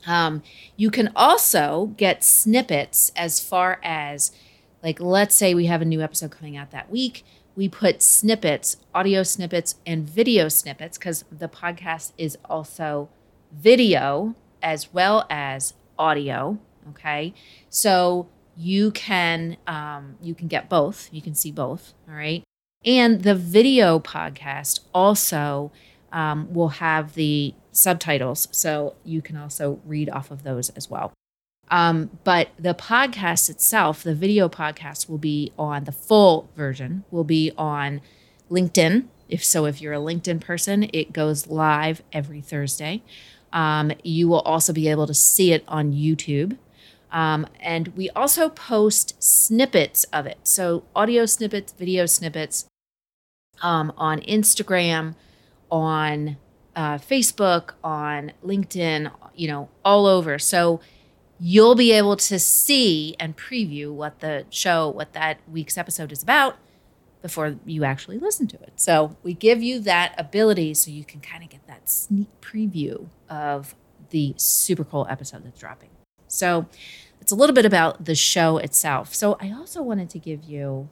Um, 0.07 0.41
you 0.75 0.89
can 0.89 1.11
also 1.15 1.93
get 1.97 2.23
snippets 2.23 3.11
as 3.15 3.39
far 3.39 3.79
as, 3.83 4.31
like, 4.81 4.99
let's 4.99 5.35
say 5.35 5.53
we 5.53 5.65
have 5.65 5.81
a 5.81 5.85
new 5.85 6.01
episode 6.01 6.31
coming 6.31 6.57
out 6.57 6.71
that 6.71 6.89
week. 6.89 7.23
We 7.55 7.67
put 7.67 8.01
snippets, 8.01 8.77
audio 8.95 9.23
snippets, 9.23 9.75
and 9.85 10.07
video 10.07 10.47
snippets 10.47 10.97
because 10.97 11.25
the 11.31 11.49
podcast 11.49 12.13
is 12.17 12.37
also 12.45 13.09
video 13.51 14.35
as 14.61 14.93
well 14.93 15.25
as 15.29 15.73
audio. 15.99 16.57
Okay. 16.89 17.33
So 17.69 18.29
you 18.55 18.91
can 18.91 19.57
um, 19.67 20.15
you 20.21 20.33
can 20.33 20.47
get 20.47 20.69
both. 20.69 21.09
You 21.11 21.21
can 21.21 21.35
see 21.35 21.51
both. 21.51 21.93
All 22.07 22.15
right. 22.15 22.43
And 22.85 23.23
the 23.23 23.35
video 23.35 23.99
podcast 23.99 24.81
also 24.93 25.71
um, 26.11 26.53
will 26.53 26.69
have 26.69 27.15
the 27.15 27.53
subtitles, 27.77 28.47
so 28.51 28.95
you 29.03 29.21
can 29.21 29.37
also 29.37 29.79
read 29.85 30.09
off 30.09 30.31
of 30.31 30.43
those 30.43 30.69
as 30.71 30.89
well. 30.89 31.13
Um, 31.69 32.11
but 32.23 32.49
the 32.57 32.73
podcast 32.73 33.49
itself, 33.49 34.03
the 34.03 34.15
video 34.15 34.47
podcast, 34.47 35.09
will 35.09 35.17
be 35.17 35.51
on 35.57 35.83
the 35.83 35.91
full 35.91 36.49
version. 36.55 37.03
Will 37.11 37.23
be 37.23 37.51
on 37.57 38.01
LinkedIn. 38.49 39.07
If 39.29 39.43
so, 39.43 39.65
if 39.65 39.81
you're 39.81 39.93
a 39.93 39.97
LinkedIn 39.97 40.39
person, 40.39 40.89
it 40.93 41.11
goes 41.11 41.47
live 41.47 42.01
every 42.13 42.41
Thursday. 42.41 43.03
Um, 43.51 43.91
you 44.03 44.27
will 44.27 44.39
also 44.41 44.71
be 44.71 44.87
able 44.87 45.07
to 45.07 45.13
see 45.13 45.51
it 45.51 45.63
on 45.67 45.91
YouTube. 45.93 46.57
Um, 47.11 47.47
and 47.59 47.89
we 47.89 48.09
also 48.11 48.49
post 48.49 49.21
snippets 49.21 50.05
of 50.05 50.25
it. 50.25 50.39
So, 50.43 50.83
audio 50.95 51.25
snippets, 51.25 51.73
video 51.73 52.05
snippets 52.05 52.65
um, 53.61 53.93
on 53.97 54.21
Instagram, 54.21 55.15
on 55.69 56.37
uh, 56.77 56.97
Facebook, 56.97 57.71
on 57.83 58.31
LinkedIn, 58.45 59.11
you 59.35 59.49
know, 59.49 59.69
all 59.83 60.05
over. 60.05 60.39
So, 60.39 60.79
you'll 61.39 61.75
be 61.75 61.91
able 61.91 62.15
to 62.15 62.39
see 62.39 63.15
and 63.19 63.35
preview 63.35 63.91
what 63.91 64.21
the 64.21 64.45
show, 64.49 64.89
what 64.89 65.11
that 65.13 65.39
week's 65.51 65.77
episode 65.77 66.11
is 66.11 66.23
about 66.23 66.57
before 67.21 67.57
you 67.65 67.83
actually 67.83 68.17
listen 68.17 68.47
to 68.47 68.55
it. 68.61 68.73
So, 68.77 69.17
we 69.23 69.33
give 69.33 69.61
you 69.61 69.79
that 69.81 70.15
ability 70.17 70.73
so 70.75 70.89
you 70.89 71.03
can 71.03 71.19
kind 71.19 71.43
of 71.43 71.49
get 71.49 71.67
that 71.67 71.89
sneak 71.89 72.29
preview 72.39 73.07
of 73.29 73.75
the 74.09 74.33
super 74.37 74.83
cool 74.83 75.05
episode 75.09 75.43
that's 75.43 75.59
dropping. 75.59 75.89
So 76.27 76.67
it's 77.21 77.31
a 77.31 77.35
little 77.35 77.53
bit 77.53 77.65
about 77.65 78.05
the 78.05 78.15
show 78.15 78.57
itself. 78.57 79.13
So 79.13 79.37
I 79.39 79.51
also 79.51 79.81
wanted 79.81 80.09
to 80.11 80.19
give 80.19 80.43
you 80.43 80.89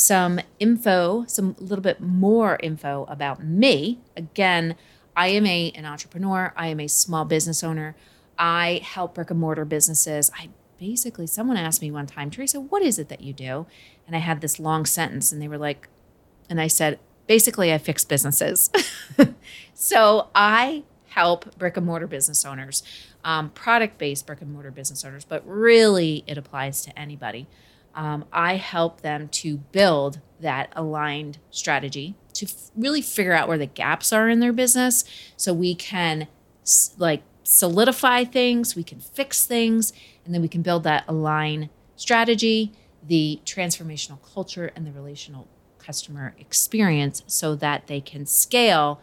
some 0.00 0.40
info, 0.58 1.26
some 1.26 1.54
little 1.58 1.82
bit 1.82 2.00
more 2.00 2.58
info 2.62 3.04
about 3.10 3.44
me. 3.44 4.00
Again, 4.16 4.74
I 5.14 5.28
am 5.28 5.44
a 5.44 5.72
an 5.72 5.84
entrepreneur. 5.84 6.54
I 6.56 6.68
am 6.68 6.80
a 6.80 6.88
small 6.88 7.26
business 7.26 7.62
owner. 7.62 7.94
I 8.38 8.80
help 8.82 9.14
brick 9.14 9.30
and 9.30 9.38
mortar 9.38 9.66
businesses. 9.66 10.30
I 10.34 10.48
basically, 10.78 11.26
someone 11.26 11.58
asked 11.58 11.82
me 11.82 11.90
one 11.90 12.06
time, 12.06 12.30
Theresa, 12.30 12.58
what 12.58 12.82
is 12.82 12.98
it 12.98 13.10
that 13.10 13.20
you 13.20 13.34
do? 13.34 13.66
And 14.06 14.16
I 14.16 14.20
had 14.20 14.40
this 14.40 14.58
long 14.58 14.86
sentence, 14.86 15.32
and 15.32 15.42
they 15.42 15.48
were 15.48 15.58
like, 15.58 15.88
and 16.48 16.58
I 16.58 16.68
said, 16.68 16.98
basically, 17.26 17.70
I 17.70 17.76
fix 17.76 18.02
businesses. 18.02 18.70
so 19.74 20.28
I 20.34 20.84
help 21.08 21.58
brick 21.58 21.76
and 21.76 21.84
mortar 21.84 22.06
business 22.06 22.46
owners, 22.46 22.82
um, 23.22 23.50
product 23.50 23.98
based 23.98 24.26
brick 24.26 24.40
and 24.40 24.50
mortar 24.50 24.70
business 24.70 25.04
owners, 25.04 25.26
but 25.26 25.46
really 25.46 26.24
it 26.26 26.38
applies 26.38 26.82
to 26.84 26.98
anybody. 26.98 27.46
Um, 27.94 28.24
I 28.32 28.56
help 28.56 29.00
them 29.00 29.28
to 29.28 29.58
build 29.58 30.20
that 30.40 30.72
aligned 30.74 31.38
strategy 31.50 32.14
to 32.34 32.46
f- 32.46 32.70
really 32.76 33.02
figure 33.02 33.32
out 33.32 33.48
where 33.48 33.58
the 33.58 33.66
gaps 33.66 34.12
are 34.12 34.28
in 34.28 34.40
their 34.40 34.52
business. 34.52 35.04
So 35.36 35.52
we 35.52 35.74
can 35.74 36.28
s- 36.62 36.94
like 36.98 37.22
solidify 37.42 38.24
things, 38.24 38.76
we 38.76 38.84
can 38.84 39.00
fix 39.00 39.44
things, 39.44 39.92
and 40.24 40.32
then 40.32 40.40
we 40.40 40.48
can 40.48 40.62
build 40.62 40.84
that 40.84 41.04
align 41.08 41.68
strategy, 41.96 42.72
the 43.06 43.40
transformational 43.44 44.18
culture, 44.32 44.70
and 44.76 44.86
the 44.86 44.92
relational 44.92 45.48
customer 45.78 46.34
experience 46.38 47.22
so 47.26 47.54
that 47.56 47.86
they 47.88 48.00
can 48.00 48.24
scale 48.26 49.00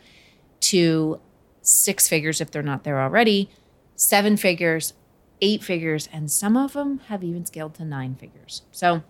to 0.60 1.20
six 1.62 2.08
figures 2.08 2.40
if 2.40 2.50
they're 2.50 2.64
not 2.64 2.84
there 2.84 3.02
already, 3.02 3.50
seven 3.96 4.38
figures, 4.38 4.94
eight 5.42 5.64
figures, 5.64 6.08
and 6.12 6.32
some 6.32 6.58
of 6.58 6.74
them 6.74 7.00
have 7.08 7.24
even 7.24 7.46
scaled 7.46 7.76
to 7.76 7.86
nine 7.86 8.16
figures. 8.16 8.64
So 8.72 9.04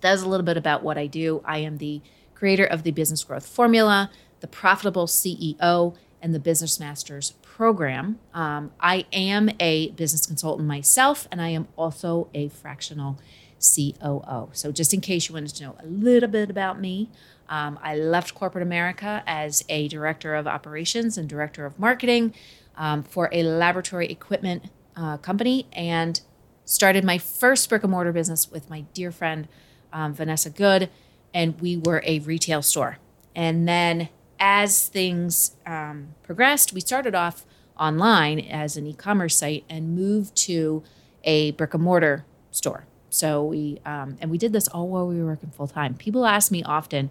that's 0.00 0.22
a 0.22 0.28
little 0.28 0.44
bit 0.44 0.56
about 0.56 0.82
what 0.82 0.98
I 0.98 1.06
do. 1.06 1.42
I 1.44 1.58
am 1.58 1.78
the 1.78 2.00
creator 2.34 2.64
of 2.64 2.82
the 2.82 2.90
Business 2.90 3.24
Growth 3.24 3.46
Formula, 3.46 4.10
the 4.40 4.46
Profitable 4.46 5.06
CEO, 5.06 5.96
and 6.20 6.34
the 6.34 6.40
Business 6.40 6.78
Masters 6.80 7.32
program. 7.42 8.18
Um, 8.34 8.72
I 8.80 9.06
am 9.12 9.50
a 9.60 9.90
business 9.92 10.26
consultant 10.26 10.68
myself, 10.68 11.28
and 11.30 11.40
I 11.40 11.48
am 11.48 11.68
also 11.76 12.28
a 12.34 12.48
fractional 12.48 13.18
COO. 13.60 14.50
So, 14.52 14.72
just 14.72 14.92
in 14.92 15.00
case 15.00 15.28
you 15.28 15.34
wanted 15.34 15.54
to 15.54 15.64
know 15.64 15.76
a 15.78 15.86
little 15.86 16.28
bit 16.28 16.50
about 16.50 16.80
me, 16.80 17.10
um, 17.48 17.78
I 17.82 17.96
left 17.96 18.34
corporate 18.34 18.62
America 18.62 19.22
as 19.26 19.64
a 19.68 19.88
director 19.88 20.34
of 20.34 20.46
operations 20.46 21.16
and 21.16 21.28
director 21.28 21.64
of 21.64 21.78
marketing 21.78 22.34
um, 22.76 23.02
for 23.02 23.28
a 23.32 23.42
laboratory 23.42 24.06
equipment 24.08 24.64
uh, 24.96 25.18
company 25.18 25.66
and 25.72 26.20
started 26.64 27.04
my 27.04 27.18
first 27.18 27.68
brick 27.68 27.82
and 27.82 27.92
mortar 27.92 28.12
business 28.12 28.50
with 28.50 28.68
my 28.68 28.82
dear 28.92 29.12
friend 29.12 29.46
um, 29.92 30.12
Vanessa 30.12 30.50
Good, 30.50 30.90
and 31.32 31.60
we 31.60 31.76
were 31.76 32.02
a 32.04 32.18
retail 32.20 32.62
store. 32.62 32.98
And 33.34 33.68
then 33.68 34.08
as 34.40 34.88
things 34.88 35.56
um, 35.64 36.14
progressed, 36.22 36.72
we 36.72 36.80
started 36.80 37.14
off 37.14 37.44
online 37.78 38.40
as 38.40 38.76
an 38.76 38.86
e-commerce 38.86 39.36
site 39.36 39.64
and 39.68 39.94
moved 39.94 40.34
to 40.36 40.82
a 41.24 41.52
brick 41.52 41.74
and 41.74 41.82
mortar 41.82 42.24
store. 42.50 42.86
So 43.10 43.44
we 43.44 43.80
um, 43.84 44.16
and 44.20 44.30
we 44.30 44.38
did 44.38 44.52
this 44.52 44.68
all 44.68 44.88
while 44.88 45.06
we 45.06 45.20
were 45.20 45.26
working 45.26 45.50
full 45.50 45.68
time. 45.68 45.94
People 45.94 46.26
ask 46.26 46.50
me 46.50 46.62
often, 46.62 47.10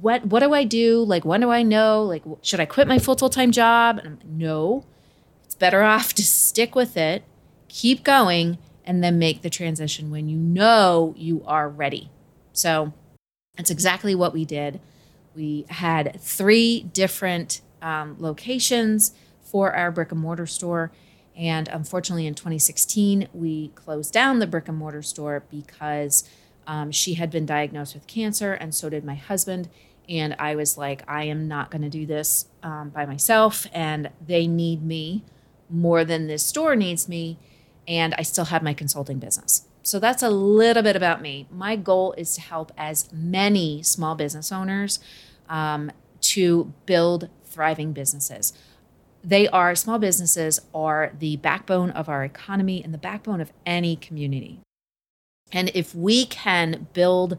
"What 0.00 0.26
what 0.26 0.40
do 0.40 0.52
I 0.54 0.64
do? 0.64 1.04
Like 1.04 1.24
when 1.24 1.40
do 1.40 1.50
I 1.50 1.62
know? 1.62 2.02
Like 2.02 2.22
should 2.42 2.60
I 2.60 2.64
quit 2.64 2.88
my 2.88 2.98
full 2.98 3.16
time 3.16 3.52
job?" 3.52 3.98
And 3.98 4.06
I'm 4.06 4.14
like, 4.16 4.24
no, 4.26 4.84
better 5.58 5.82
off 5.82 6.14
to 6.14 6.24
stick 6.24 6.74
with 6.74 6.96
it, 6.96 7.24
keep 7.68 8.04
going, 8.04 8.58
and 8.84 9.02
then 9.04 9.18
make 9.18 9.42
the 9.42 9.50
transition 9.50 10.10
when 10.10 10.28
you 10.28 10.38
know 10.38 11.14
you 11.16 11.42
are 11.46 11.68
ready. 11.68 12.10
So 12.52 12.92
that's 13.56 13.70
exactly 13.70 14.14
what 14.14 14.32
we 14.32 14.44
did. 14.44 14.80
We 15.34 15.66
had 15.68 16.18
three 16.20 16.82
different 16.82 17.60
um, 17.82 18.16
locations 18.18 19.12
for 19.42 19.74
our 19.74 19.90
brick 19.90 20.12
and 20.12 20.20
mortar 20.20 20.46
store. 20.46 20.90
And 21.36 21.68
unfortunately, 21.68 22.26
in 22.26 22.34
2016, 22.34 23.28
we 23.32 23.68
closed 23.68 24.12
down 24.12 24.38
the 24.38 24.46
brick 24.46 24.68
and 24.68 24.76
mortar 24.76 25.02
store 25.02 25.44
because 25.50 26.28
um, 26.66 26.90
she 26.90 27.14
had 27.14 27.30
been 27.30 27.46
diagnosed 27.46 27.94
with 27.94 28.06
cancer, 28.06 28.52
and 28.52 28.74
so 28.74 28.90
did 28.90 29.04
my 29.04 29.14
husband. 29.14 29.68
And 30.08 30.34
I 30.38 30.56
was 30.56 30.76
like, 30.76 31.02
I 31.06 31.24
am 31.24 31.46
not 31.46 31.70
going 31.70 31.82
to 31.82 31.88
do 31.88 32.06
this 32.06 32.46
um, 32.62 32.88
by 32.90 33.06
myself, 33.06 33.66
and 33.72 34.10
they 34.26 34.46
need 34.46 34.82
me 34.82 35.24
more 35.70 36.04
than 36.04 36.26
this 36.26 36.44
store 36.44 36.76
needs 36.76 37.08
me. 37.08 37.38
And 37.86 38.14
I 38.18 38.22
still 38.22 38.46
have 38.46 38.62
my 38.62 38.74
consulting 38.74 39.18
business. 39.18 39.66
So 39.82 39.98
that's 39.98 40.22
a 40.22 40.30
little 40.30 40.82
bit 40.82 40.96
about 40.96 41.22
me. 41.22 41.46
My 41.50 41.76
goal 41.76 42.12
is 42.18 42.34
to 42.34 42.42
help 42.42 42.72
as 42.76 43.10
many 43.12 43.82
small 43.82 44.14
business 44.14 44.52
owners 44.52 45.00
um, 45.48 45.90
to 46.20 46.72
build 46.84 47.30
thriving 47.44 47.92
businesses 47.92 48.52
they 49.24 49.48
are 49.48 49.74
small 49.74 49.98
businesses 49.98 50.60
are 50.74 51.12
the 51.18 51.36
backbone 51.36 51.90
of 51.90 52.08
our 52.08 52.24
economy 52.24 52.82
and 52.82 52.94
the 52.94 52.98
backbone 52.98 53.40
of 53.40 53.52
any 53.66 53.96
community. 53.96 54.60
And 55.52 55.70
if 55.74 55.94
we 55.94 56.26
can 56.26 56.88
build 56.92 57.38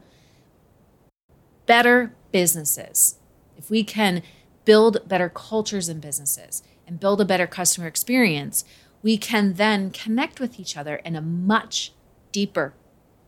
better 1.66 2.14
businesses, 2.32 3.16
if 3.56 3.70
we 3.70 3.84
can 3.84 4.22
build 4.64 5.08
better 5.08 5.28
cultures 5.28 5.88
and 5.88 6.00
businesses 6.00 6.62
and 6.90 7.00
build 7.00 7.20
a 7.20 7.24
better 7.24 7.46
customer 7.46 7.86
experience, 7.86 8.64
we 9.00 9.16
can 9.16 9.54
then 9.54 9.90
connect 9.90 10.40
with 10.40 10.58
each 10.58 10.76
other 10.76 10.96
in 10.96 11.14
a 11.16 11.22
much 11.22 11.92
deeper, 12.32 12.74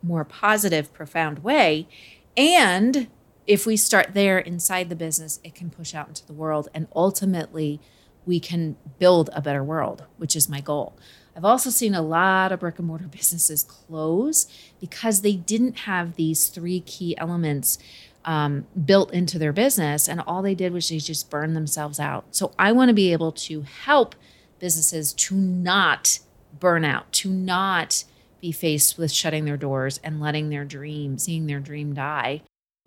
more 0.03 0.25
positive, 0.25 0.93
profound 0.93 1.45
way. 1.45 1.89
And 2.37 3.07
if 3.47 3.65
we 3.65 3.77
start 3.77 4.15
there 4.15 4.39
inside 4.39 4.89
the 4.89 4.97
business, 4.97 5.41
it 5.45 5.55
can 5.55 5.71
push 5.71 5.95
out 5.95 6.09
into 6.09 6.27
the 6.27 6.33
world 6.33 6.69
and 6.75 6.89
ultimately 6.95 7.81
we 8.27 8.41
can 8.41 8.77
build 8.99 9.31
a 9.33 9.41
better 9.41 9.65
world, 9.65 10.05
which 10.17 10.37
is 10.37 10.49
my 10.49 10.61
goal. 10.61 10.97
I've 11.35 11.45
also 11.45 11.71
seen 11.71 11.95
a 11.95 12.03
lot 12.03 12.53
of 12.53 12.61
brick 12.61 12.79
and 12.79 12.89
mortar 12.89 13.07
businesses 13.11 13.63
close 13.63 14.47
because 14.81 15.23
they 15.23 15.35
didn't 15.35 15.81
have 15.81 16.17
these 16.17 16.49
three 16.49 16.81
key 16.81 17.17
elements 17.17 17.79
um, 18.25 18.67
built 18.85 19.13
into 19.13 19.39
their 19.39 19.53
business, 19.53 20.09
and 20.09 20.21
all 20.21 20.43
they 20.43 20.55
did 20.55 20.73
was 20.73 20.89
they 20.89 20.99
just 20.99 21.31
burn 21.31 21.55
themselves 21.55 21.99
out. 21.99 22.25
So 22.31 22.53
I 22.59 22.73
want 22.73 22.89
to 22.89 22.95
be 22.95 23.13
able 23.13 23.33
to 23.33 23.63
help 23.63 24.15
businesses 24.59 25.13
to 25.13 25.35
not 25.35 26.19
burn 26.59 26.85
out, 26.85 27.13
to 27.13 27.31
not 27.31 28.05
be 28.41 28.53
faced 28.53 28.99
with 28.99 29.13
shutting 29.13 29.45
their 29.45 29.57
doors 29.57 30.01
and 30.03 30.21
letting 30.21 30.49
their 30.49 30.65
dream, 30.65 31.19
seeing 31.19 31.47
their 31.47 31.61
dream 31.61 31.95
die. 31.95 32.43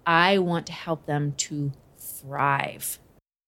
I 0.05 0.37
want 0.37 0.67
to 0.67 0.73
help 0.73 1.05
them 1.05 1.33
to 1.37 1.71
thrive 1.97 2.99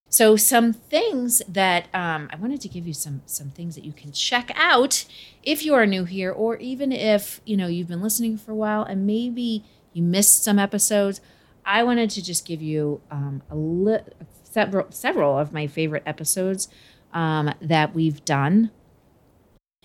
so 0.10 0.36
some 0.38 0.72
things 0.74 1.42
that 1.50 1.88
um, 1.94 2.30
I 2.32 2.38
wanted 2.38 2.62
to 2.62 2.70
give 2.70 2.88
you 2.88 2.94
some 2.94 3.22
some 3.26 3.50
things 3.50 3.76
that 3.76 3.84
you 3.84 3.92
can 3.92 4.12
check 4.12 4.52
out 4.56 5.06
if 5.44 5.66
you 5.66 5.74
are 5.74 5.86
new 5.86 6.06
here, 6.06 6.32
or 6.32 6.56
even 6.58 6.92
if 6.92 7.42
you 7.46 7.58
know 7.58 7.68
you've 7.68 7.90
been 7.90 8.02
listening 8.02 8.38
for 8.38 8.52
a 8.52 8.56
while 8.56 8.84
and 8.84 9.06
maybe 9.06 9.66
you 9.94 10.04
missed 10.04 10.44
some 10.44 10.60
episodes. 10.60 11.20
I 11.68 11.84
wanted 11.84 12.10
to 12.12 12.24
just 12.24 12.46
give 12.46 12.62
you 12.62 13.02
um, 13.12 13.44
a 13.52 13.56
li- 13.56 14.00
several 14.44 14.88
several 14.90 15.38
of 15.38 15.52
my 15.52 15.68
favorite 15.68 16.04
episodes 16.06 16.70
um, 17.14 17.54
that 17.62 17.94
we've 17.94 18.24
done, 18.24 18.72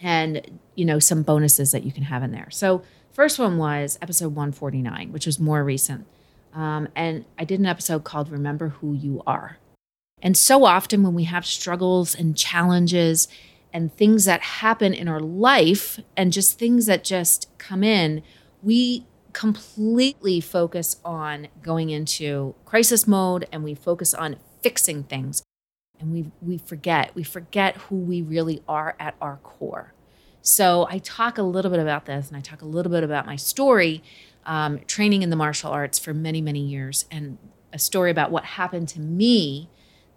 and 0.00 0.60
you 0.76 0.84
know 0.84 1.00
some 1.00 1.22
bonuses 1.22 1.72
that 1.72 1.82
you 1.82 1.90
can 1.90 2.04
have 2.04 2.22
in 2.22 2.30
there. 2.30 2.48
So 2.50 2.82
first 3.12 3.38
one 3.38 3.58
was 3.58 3.98
episode 4.00 4.28
149, 4.28 5.12
which 5.12 5.26
was 5.26 5.40
more 5.40 5.64
recent, 5.64 6.06
um, 6.54 6.88
and 6.94 7.24
I 7.36 7.44
did 7.44 7.58
an 7.58 7.66
episode 7.66 8.04
called 8.04 8.30
"Remember 8.30 8.68
Who 8.68 8.94
You 8.94 9.20
Are." 9.26 9.58
And 10.22 10.36
so 10.36 10.64
often, 10.64 11.02
when 11.02 11.14
we 11.14 11.24
have 11.24 11.44
struggles 11.44 12.14
and 12.14 12.36
challenges 12.36 13.26
and 13.72 13.92
things 13.92 14.24
that 14.26 14.40
happen 14.40 14.94
in 14.94 15.08
our 15.08 15.18
life 15.18 15.98
and 16.16 16.32
just 16.32 16.60
things 16.60 16.86
that 16.86 17.02
just 17.02 17.48
come 17.58 17.82
in, 17.82 18.22
we 18.62 19.04
completely 19.32 20.40
focus 20.40 20.96
on 21.04 21.48
going 21.62 21.90
into 21.90 22.54
crisis 22.64 23.06
mode 23.06 23.46
and 23.52 23.64
we 23.64 23.74
focus 23.74 24.14
on 24.14 24.36
fixing 24.62 25.04
things. 25.04 25.42
And 25.98 26.12
we, 26.12 26.30
we 26.40 26.58
forget, 26.58 27.14
we 27.14 27.22
forget 27.22 27.76
who 27.76 27.96
we 27.96 28.22
really 28.22 28.62
are 28.68 28.96
at 28.98 29.14
our 29.20 29.36
core. 29.42 29.92
So 30.40 30.86
I 30.90 30.98
talk 30.98 31.38
a 31.38 31.42
little 31.42 31.70
bit 31.70 31.80
about 31.80 32.06
this 32.06 32.28
and 32.28 32.36
I 32.36 32.40
talk 32.40 32.62
a 32.62 32.66
little 32.66 32.90
bit 32.90 33.04
about 33.04 33.26
my 33.26 33.36
story, 33.36 34.02
um, 34.44 34.80
training 34.86 35.22
in 35.22 35.30
the 35.30 35.36
martial 35.36 35.70
arts 35.70 35.98
for 35.98 36.12
many, 36.12 36.40
many 36.40 36.60
years, 36.60 37.04
and 37.10 37.38
a 37.72 37.78
story 37.78 38.10
about 38.10 38.30
what 38.30 38.44
happened 38.44 38.88
to 38.88 39.00
me 39.00 39.68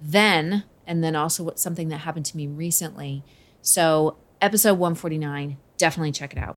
then 0.01 0.63
and 0.87 1.03
then 1.03 1.15
also 1.15 1.43
what 1.43 1.59
something 1.59 1.89
that 1.89 1.99
happened 1.99 2.25
to 2.25 2.37
me 2.37 2.47
recently. 2.47 3.23
So 3.61 4.17
episode 4.41 4.73
149, 4.73 5.57
definitely 5.77 6.11
check 6.11 6.33
it 6.33 6.39
out. 6.39 6.54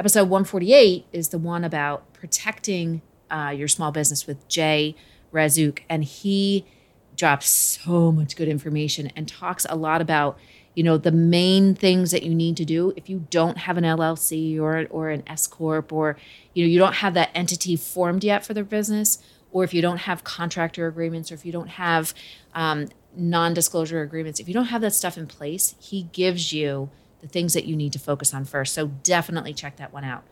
Episode 0.00 0.30
148 0.30 1.04
is 1.12 1.28
the 1.28 1.36
one 1.36 1.62
about 1.62 2.10
protecting 2.14 3.02
uh, 3.30 3.52
your 3.54 3.68
small 3.68 3.92
business 3.92 4.26
with 4.26 4.48
Jay 4.48 4.96
Razuk, 5.30 5.80
and 5.90 6.02
he 6.02 6.64
drops 7.18 7.50
so 7.50 8.10
much 8.10 8.34
good 8.34 8.48
information 8.48 9.12
and 9.14 9.28
talks 9.28 9.66
a 9.68 9.76
lot 9.76 10.00
about 10.00 10.38
you 10.74 10.82
know 10.82 10.96
the 10.96 11.12
main 11.12 11.74
things 11.74 12.12
that 12.12 12.22
you 12.22 12.34
need 12.34 12.56
to 12.56 12.64
do 12.64 12.94
if 12.96 13.10
you 13.10 13.26
don't 13.28 13.58
have 13.58 13.76
an 13.76 13.84
LLC 13.84 14.58
or 14.58 14.86
or 14.88 15.10
an 15.10 15.22
S 15.26 15.46
corp 15.46 15.92
or 15.92 16.16
you 16.54 16.64
know 16.64 16.70
you 16.70 16.78
don't 16.78 16.94
have 16.94 17.12
that 17.12 17.28
entity 17.34 17.76
formed 17.76 18.24
yet 18.24 18.42
for 18.42 18.54
their 18.54 18.64
business 18.64 19.18
or 19.52 19.64
if 19.64 19.74
you 19.74 19.82
don't 19.82 19.98
have 19.98 20.24
contractor 20.24 20.86
agreements 20.86 21.30
or 21.30 21.34
if 21.34 21.44
you 21.44 21.52
don't 21.52 21.68
have 21.68 22.14
um, 22.54 22.88
non-disclosure 23.14 24.00
agreements 24.00 24.40
if 24.40 24.48
you 24.48 24.54
don't 24.54 24.66
have 24.66 24.80
that 24.80 24.94
stuff 24.94 25.18
in 25.18 25.26
place 25.26 25.74
he 25.78 26.04
gives 26.04 26.54
you 26.54 26.88
the 27.20 27.28
things 27.28 27.54
that 27.54 27.64
you 27.64 27.76
need 27.76 27.92
to 27.92 27.98
focus 27.98 28.34
on 28.34 28.44
first. 28.44 28.74
So 28.74 28.88
definitely 28.88 29.54
check 29.54 29.76
that 29.76 29.92
one 29.92 30.04
out. 30.04 30.24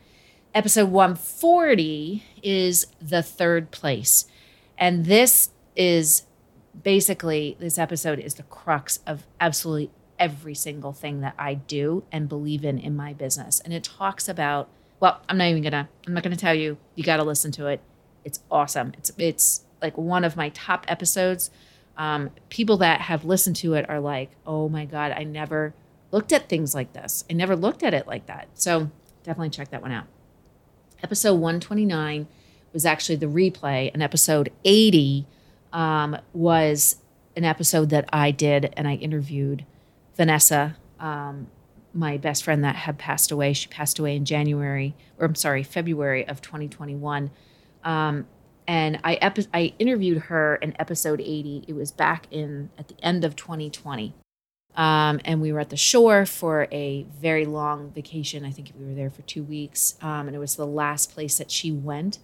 Episode 0.55 0.91
140 0.91 2.25
is 2.43 2.87
the 3.01 3.23
third 3.23 3.71
place. 3.71 4.27
And 4.79 5.05
this 5.05 5.51
is 5.77 6.25
basically, 6.83 7.57
this 7.59 7.79
episode 7.79 8.19
is 8.19 8.35
the 8.35 8.43
crux 8.45 9.01
of 9.07 9.27
absolutely 9.41 9.91
every 10.19 10.55
single 10.55 10.93
thing 10.93 11.21
that 11.21 11.35
I 11.39 11.55
do 11.55 12.05
and 12.11 12.29
believe 12.29 12.65
in 12.65 12.79
in 12.79 12.97
my 12.97 13.13
business. 13.13 13.61
And 13.61 13.73
it 13.73 13.85
talks 13.85 14.29
about, 14.29 14.69
well, 15.01 15.21
I'm 15.29 15.39
not 15.39 15.49
even 15.49 15.63
gonna, 15.63 15.89
I'm 16.07 16.15
not 16.15 16.23
gonna 16.23 16.37
tell 16.37 16.55
you. 16.55 16.77
You 16.95 17.05
got 17.05 17.19
to 17.19 17.25
listen 17.25 17.53
to 17.53 17.67
it. 17.67 17.81
It's 18.25 18.41
awesome. 18.51 18.93
It's 18.99 19.13
it's 19.17 19.63
like 19.81 19.97
one 19.97 20.25
of 20.25 20.37
my 20.37 20.49
top 20.51 20.85
episodes. 20.89 21.51
Um, 21.97 22.31
people 22.49 22.79
that 22.79 23.03
have 23.03 23.25
listened 23.25 23.57
to 23.57 23.75
it 23.75 23.89
are 23.89 24.01
like, 24.01 24.31
oh 24.47 24.69
my 24.69 24.85
god, 24.85 25.13
I 25.13 25.25
never 25.25 25.75
looked 26.11 26.33
at 26.33 26.49
things 26.49 26.75
like 26.75 26.93
this. 26.93 27.25
I 27.31 27.35
never 27.35 27.57
looked 27.57 27.83
at 27.83 27.95
it 27.95 28.07
like 28.07 28.27
that. 28.27 28.49
So 28.55 28.91
definitely 29.23 29.51
check 29.51 29.71
that 29.71 29.83
one 29.83 29.93
out. 29.93 30.07
Episode 31.03 31.35
129 31.35 32.27
was 32.73 32.85
actually 32.85 33.17
the 33.17 33.27
replay, 33.27 33.91
and 33.93 34.03
episode 34.03 34.51
80 34.65 35.27
um, 35.73 36.17
was 36.33 36.97
an 37.37 37.45
episode 37.45 37.91
that 37.91 38.09
I 38.13 38.31
did, 38.31 38.73
and 38.77 38.89
I 38.89 38.95
interviewed 38.95 39.65
Vanessa, 40.17 40.77
um, 40.99 41.49
my 41.95 42.17
best 42.17 42.45
friend 42.45 42.65
that 42.65 42.77
had 42.77 42.99
passed 42.99 43.31
away. 43.31 43.53
She 43.53 43.69
passed 43.69 43.99
away 43.99 44.17
in 44.17 44.25
January, 44.25 44.95
or 45.19 45.27
I'm 45.27 45.35
sorry, 45.35 45.63
February 45.63 46.27
of 46.27 46.41
2021. 46.41 47.31
Um, 47.85 48.27
and 48.67 49.01
I 49.03 49.15
epi- 49.15 49.47
I 49.55 49.73
interviewed 49.79 50.25
her 50.25 50.57
in 50.57 50.75
episode 50.79 51.21
80. 51.21 51.65
It 51.69 51.75
was 51.75 51.91
back 51.91 52.27
in 52.31 52.71
at 52.77 52.89
the 52.89 52.97
end 53.03 53.25
of 53.25 53.37
2020. 53.37 54.15
Um, 54.75 55.21
and 55.25 55.41
we 55.41 55.53
were 55.53 55.61
at 55.61 55.71
the 55.71 55.77
shore 55.77 56.25
for 56.25 56.69
a 56.71 57.05
very 57.21 57.45
long 57.47 57.91
vacation. 57.91 58.45
I 58.45 58.51
think 58.51 58.73
we 58.79 58.87
were 58.87 58.95
there 58.95 59.11
for 59.11 59.23
two 59.23 59.43
weeks. 59.43 59.97
Um, 60.01 60.29
and 60.29 60.37
it 60.37 60.39
was 60.39 60.57
the 60.57 60.67
last 60.67 61.13
place 61.13 61.39
that 61.39 61.51
she 61.51 61.73
went, 61.73 62.19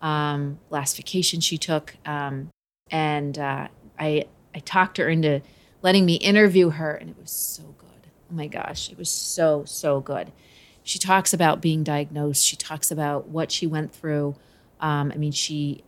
um, 0.00 0.58
last 0.68 0.96
vacation 0.96 1.40
she 1.40 1.58
took. 1.58 1.94
Um, 2.04 2.50
and 2.90 3.38
uh, 3.38 3.68
I, 3.98 4.24
I 4.54 4.58
talked 4.60 4.98
her 4.98 5.08
into 5.08 5.42
letting 5.80 6.04
me 6.04 6.14
interview 6.14 6.70
her, 6.70 6.94
and 6.94 7.10
it 7.10 7.16
was 7.20 7.30
so 7.30 7.74
good. 7.78 8.10
Oh 8.30 8.34
my 8.34 8.46
gosh, 8.46 8.90
it 8.90 8.98
was 8.98 9.10
so, 9.10 9.64
so 9.64 10.00
good. 10.00 10.32
She 10.82 10.98
talks 10.98 11.32
about 11.32 11.60
being 11.60 11.84
diagnosed, 11.84 12.44
she 12.44 12.56
talks 12.56 12.90
about 12.90 13.28
what 13.28 13.52
she 13.52 13.66
went 13.66 13.92
through. 13.92 14.34
Um, 14.80 15.12
I 15.14 15.18
mean, 15.18 15.32
she 15.32 15.84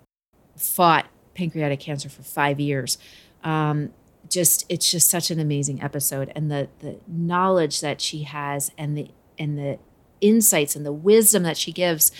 fought 0.57 1.07
pancreatic 1.35 1.81
cancer 1.81 2.09
for 2.09 2.23
five 2.23 2.61
years. 2.61 2.99
Um, 3.43 3.93
just 4.29 4.65
it's 4.69 4.91
just 4.91 5.11
such 5.11 5.31
an 5.31 5.39
amazing 5.39 5.83
episode. 5.83 6.33
And 6.35 6.51
the 6.51 6.69
the 6.81 6.99
knowledge 7.07 7.81
that 7.81 8.01
she 8.01 8.23
has 8.23 8.71
and 8.77 8.97
the 8.97 9.09
and 9.39 9.59
the 9.59 9.79
insights 10.21 10.77
and 10.77 10.87
the 10.87 10.93
wisdom 10.93 11.43
that 11.43 11.57
she 11.57 11.73
gives 11.73 12.13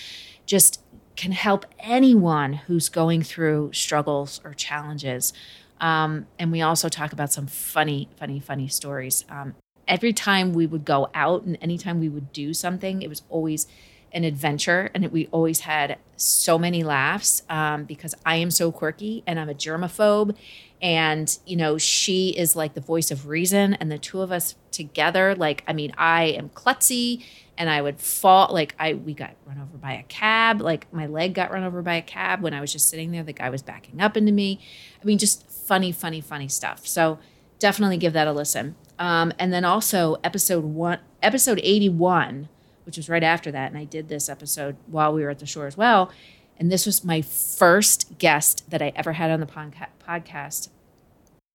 just 0.45 0.81
can 1.15 1.31
help 1.31 1.65
anyone 1.79 2.53
who's 2.53 2.89
going 2.89 3.23
through 3.23 3.71
struggles 3.73 4.41
or 4.43 4.53
challenges. 4.53 5.33
Um, 5.79 6.27
and 6.37 6.51
we 6.51 6.61
also 6.61 6.89
talk 6.89 7.13
about 7.13 7.31
some 7.31 7.47
funny 7.47 8.09
funny 8.17 8.39
funny 8.39 8.67
stories. 8.67 9.25
Um, 9.29 9.55
every 9.87 10.13
time 10.13 10.53
we 10.53 10.65
would 10.65 10.85
go 10.85 11.09
out 11.13 11.43
and 11.43 11.57
anytime 11.61 11.99
we 11.99 12.09
would 12.09 12.33
do 12.33 12.53
something 12.53 13.01
it 13.01 13.07
was 13.07 13.21
always 13.29 13.67
an 14.11 14.23
adventure 14.23 14.89
and 14.93 15.05
we 15.11 15.27
always 15.27 15.61
had 15.61 15.97
so 16.15 16.57
many 16.57 16.83
laughs 16.83 17.41
um, 17.49 17.83
because 17.83 18.15
i 18.25 18.35
am 18.35 18.49
so 18.49 18.71
quirky 18.71 19.23
and 19.27 19.39
i'm 19.39 19.49
a 19.49 19.53
germaphobe. 19.53 20.35
And 20.81 21.37
you 21.45 21.55
know 21.55 21.77
she 21.77 22.29
is 22.29 22.55
like 22.55 22.73
the 22.73 22.81
voice 22.81 23.09
of 23.09 23.27
reason 23.27 23.73
and 23.75 23.91
the 23.91 23.97
two 23.97 24.21
of 24.21 24.31
us 24.31 24.55
together 24.71 25.33
like 25.33 25.63
i 25.67 25.73
mean 25.73 25.93
i 25.97 26.25
am 26.25 26.49
klutzy 26.49 27.23
and 27.57 27.69
i 27.69 27.81
would 27.81 27.99
fall 27.99 28.53
like 28.53 28.75
i 28.77 28.93
we 28.93 29.13
got 29.13 29.35
run 29.45 29.57
over 29.57 29.77
by 29.77 29.93
a 29.93 30.03
cab 30.03 30.61
like 30.61 30.91
my 30.93 31.07
leg 31.07 31.33
got 31.33 31.49
run 31.49 31.63
over 31.63 31.81
by 31.81 31.95
a 31.95 32.01
cab 32.01 32.41
when 32.41 32.53
i 32.53 32.59
was 32.61 32.71
just 32.71 32.89
sitting 32.89 33.11
there 33.11 33.23
the 33.23 33.33
guy 33.33 33.49
was 33.49 33.61
backing 33.61 34.01
up 34.01 34.15
into 34.15 34.31
me. 34.31 34.59
I 35.01 35.05
mean 35.05 35.17
just 35.17 35.49
funny 35.49 35.91
funny 35.91 36.21
funny 36.21 36.47
stuff. 36.47 36.87
So 36.87 37.19
definitely 37.59 37.97
give 37.97 38.13
that 38.13 38.27
a 38.27 38.31
listen. 38.31 38.75
Um, 38.97 39.33
and 39.39 39.51
then 39.51 39.65
also 39.65 40.17
episode 40.23 40.63
one 40.63 40.99
episode 41.21 41.59
81 41.63 42.49
which 42.85 42.97
was 42.97 43.09
right 43.09 43.23
after 43.23 43.51
that 43.51 43.71
and 43.71 43.77
i 43.77 43.83
did 43.83 44.07
this 44.07 44.29
episode 44.29 44.75
while 44.87 45.13
we 45.13 45.23
were 45.23 45.29
at 45.29 45.39
the 45.39 45.45
shore 45.45 45.67
as 45.67 45.77
well 45.77 46.11
and 46.57 46.71
this 46.71 46.85
was 46.85 47.03
my 47.03 47.21
first 47.21 48.17
guest 48.17 48.69
that 48.69 48.81
I 48.81 48.93
ever 48.95 49.13
had 49.13 49.31
on 49.31 49.39
the 49.39 49.45
podcast, 49.45 50.69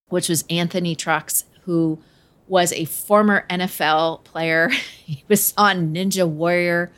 which 0.08 0.28
was 0.28 0.44
Anthony 0.50 0.94
Trucks, 0.94 1.44
who 1.62 1.98
was 2.46 2.72
a 2.72 2.84
former 2.84 3.46
NFL 3.48 4.24
player. 4.24 4.68
he 5.04 5.24
was 5.28 5.54
on 5.56 5.94
Ninja 5.94 6.28
Warrior. 6.28 6.90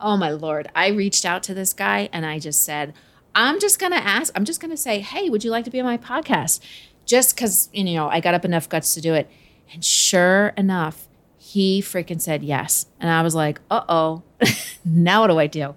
Oh 0.00 0.16
my 0.16 0.30
Lord. 0.30 0.68
I 0.74 0.88
reached 0.88 1.24
out 1.24 1.42
to 1.44 1.54
this 1.54 1.72
guy 1.72 2.08
and 2.12 2.24
I 2.24 2.38
just 2.38 2.62
said, 2.62 2.94
I'm 3.34 3.58
just 3.58 3.78
going 3.78 3.92
to 3.92 3.98
ask, 3.98 4.32
I'm 4.36 4.44
just 4.44 4.60
going 4.60 4.70
to 4.70 4.76
say, 4.76 5.00
hey, 5.00 5.30
would 5.30 5.42
you 5.42 5.50
like 5.50 5.64
to 5.64 5.70
be 5.70 5.80
on 5.80 5.86
my 5.86 5.96
podcast? 5.96 6.60
Just 7.06 7.34
because, 7.34 7.70
you 7.72 7.84
know, 7.84 8.08
I 8.08 8.20
got 8.20 8.34
up 8.34 8.44
enough 8.44 8.68
guts 8.68 8.94
to 8.94 9.00
do 9.00 9.14
it. 9.14 9.28
And 9.72 9.84
sure 9.84 10.48
enough, 10.56 11.08
he 11.52 11.82
freaking 11.82 12.20
said 12.20 12.42
yes. 12.42 12.86
And 12.98 13.10
I 13.10 13.20
was 13.20 13.34
like, 13.34 13.60
uh 13.70 13.82
oh, 13.86 14.22
now 14.86 15.20
what 15.20 15.26
do 15.26 15.38
I 15.38 15.46
do? 15.46 15.74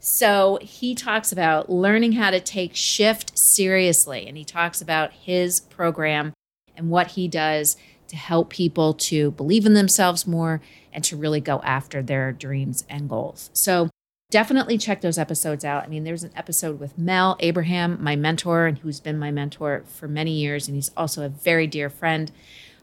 So 0.00 0.58
he 0.62 0.94
talks 0.94 1.32
about 1.32 1.68
learning 1.68 2.12
how 2.12 2.30
to 2.30 2.40
take 2.40 2.74
shift 2.74 3.36
seriously. 3.36 4.26
And 4.26 4.38
he 4.38 4.44
talks 4.44 4.80
about 4.80 5.12
his 5.12 5.60
program 5.60 6.32
and 6.74 6.88
what 6.88 7.08
he 7.08 7.28
does 7.28 7.76
to 8.06 8.16
help 8.16 8.48
people 8.48 8.94
to 8.94 9.32
believe 9.32 9.66
in 9.66 9.74
themselves 9.74 10.26
more 10.26 10.62
and 10.94 11.04
to 11.04 11.14
really 11.14 11.40
go 11.42 11.60
after 11.60 12.02
their 12.02 12.32
dreams 12.32 12.86
and 12.88 13.06
goals. 13.06 13.50
So 13.52 13.90
definitely 14.30 14.78
check 14.78 15.02
those 15.02 15.18
episodes 15.18 15.62
out. 15.62 15.84
I 15.84 15.88
mean, 15.88 16.04
there's 16.04 16.24
an 16.24 16.32
episode 16.36 16.80
with 16.80 16.96
Mel 16.96 17.36
Abraham, 17.40 17.98
my 18.00 18.16
mentor, 18.16 18.64
and 18.64 18.78
who's 18.78 19.00
been 19.00 19.18
my 19.18 19.30
mentor 19.30 19.84
for 19.86 20.08
many 20.08 20.32
years. 20.32 20.68
And 20.68 20.74
he's 20.74 20.90
also 20.96 21.22
a 21.22 21.28
very 21.28 21.66
dear 21.66 21.90
friend. 21.90 22.32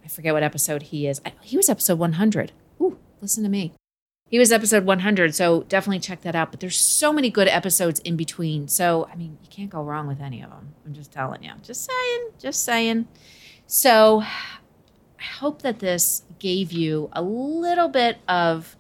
I 0.06 0.08
forget 0.08 0.34
what 0.34 0.44
episode 0.44 0.84
he 0.84 1.08
is. 1.08 1.20
He 1.42 1.58
was 1.58 1.68
episode 1.68 1.98
100. 1.98 2.52
Ooh, 2.80 2.98
listen 3.22 3.44
to 3.44 3.50
me. 3.50 3.74
He 4.30 4.38
was 4.38 4.52
episode 4.52 4.86
100, 4.86 5.34
so 5.36 5.64
definitely 5.64 6.00
check 6.00 6.22
that 6.22 6.36
out. 6.36 6.52
But 6.52 6.60
there's 6.60 6.78
so 6.78 7.12
many 7.12 7.30
good 7.30 7.48
episodes 7.48 8.00
in 8.02 8.16
between. 8.16 8.68
So, 8.68 9.08
I 9.12 9.16
mean, 9.16 9.38
you 9.42 9.50
can't 9.50 9.70
go 9.70 9.82
wrong 9.82 10.08
with 10.08 10.22
any 10.22 10.42
of 10.42 10.50
them. 10.52 10.74
I'm 10.86 10.94
just 10.94 11.12
telling 11.12 11.44
you. 11.44 11.52
Just 11.64 11.86
saying, 11.86 12.30
just 12.40 12.64
saying. 12.64 13.08
So, 13.66 14.22
I 14.22 15.24
hope 15.40 15.64
that 15.64 15.80
this 15.80 16.24
gave 16.38 16.72
you 16.72 17.10
a 17.14 17.22
little 17.22 17.88
bit 17.88 18.18
of 18.28 18.76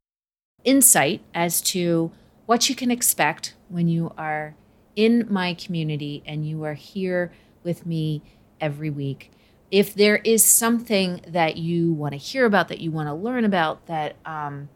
insight 0.63 1.21
as 1.33 1.61
to 1.61 2.11
what 2.45 2.69
you 2.69 2.75
can 2.75 2.91
expect 2.91 3.55
when 3.69 3.87
you 3.87 4.13
are 4.17 4.55
in 4.95 5.25
my 5.29 5.53
community 5.53 6.23
and 6.25 6.47
you 6.47 6.63
are 6.63 6.75
here 6.75 7.31
with 7.63 7.85
me 7.85 8.21
every 8.61 8.89
week. 8.89 9.31
If 9.75 9.93
there 9.93 10.21
is 10.23 10.41
something 10.41 11.19
that 11.27 11.57
you 11.57 11.91
want 11.91 12.13
to 12.13 12.17
hear 12.17 12.45
about, 12.45 12.69
that 12.69 12.79
you 12.79 12.91
want 12.91 13.09
to 13.09 13.13
learn 13.13 13.43
about, 13.43 13.87
that 13.87 14.15
um, 14.25 14.69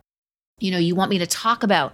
you 0.59 0.71
know, 0.71 0.77
you 0.77 0.93
want 0.93 1.09
me 1.09 1.17
to 1.19 1.25
talk 1.25 1.63
about, 1.63 1.93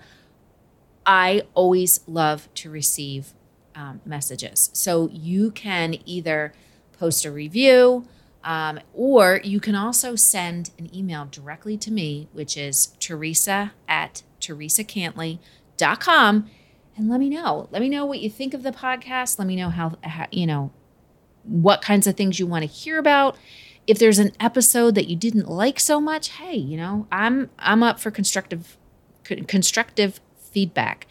I 1.06 1.44
always 1.54 2.00
love 2.08 2.52
to 2.56 2.72
receive 2.72 3.36
um, 3.76 4.02
messages. 4.06 4.72
So 4.74 5.08
you 5.14 5.52
can 5.52 5.98
either 6.06 6.52
post 6.98 7.26
a 7.26 7.32
review 7.32 8.08
um, 8.44 8.80
or 8.92 9.40
you 9.44 9.60
can 9.60 9.76
also 9.76 10.16
send 10.16 10.72
an 10.80 10.90
email 10.96 11.28
directly 11.30 11.78
to 11.78 11.92
me, 11.92 12.28
which 12.34 12.58
is 12.58 12.88
Theresa 13.00 13.74
at 13.88 14.24
theresacantley.com 14.42 16.50
and 16.98 17.10
let 17.10 17.20
me 17.20 17.30
know. 17.30 17.68
Let 17.70 17.84
me 17.84 17.90
know 17.90 18.08
what 18.08 18.20
you 18.20 18.32
think 18.32 18.56
of 18.56 18.64
the 18.64 18.72
podcast. 18.72 19.38
Let 19.38 19.48
me 19.48 19.56
know 19.56 19.70
how, 19.70 19.96
how 20.02 20.26
you 20.32 20.48
know, 20.48 20.72
what 21.46 21.82
kinds 21.82 22.08
of 22.08 22.16
things 22.16 22.40
you 22.40 22.48
want 22.48 22.64
to 22.64 22.68
hear 22.68 22.98
about 22.98 23.38
if 23.88 24.00
there's 24.00 24.20
an 24.20 24.32
episode 24.40 24.96
that 24.96 25.08
you 25.08 25.16
didn't 25.16 25.48
like 25.48 25.80
so 25.80 26.02
much, 26.02 26.30
hey, 26.30 26.56
you 26.56 26.78
know, 26.78 27.08
I'm 27.12 27.50
I'm 27.60 27.84
up 27.84 28.00
for 28.00 28.12
constructive 28.12 28.78
constructive 29.24 30.20
feedback. 30.40 31.08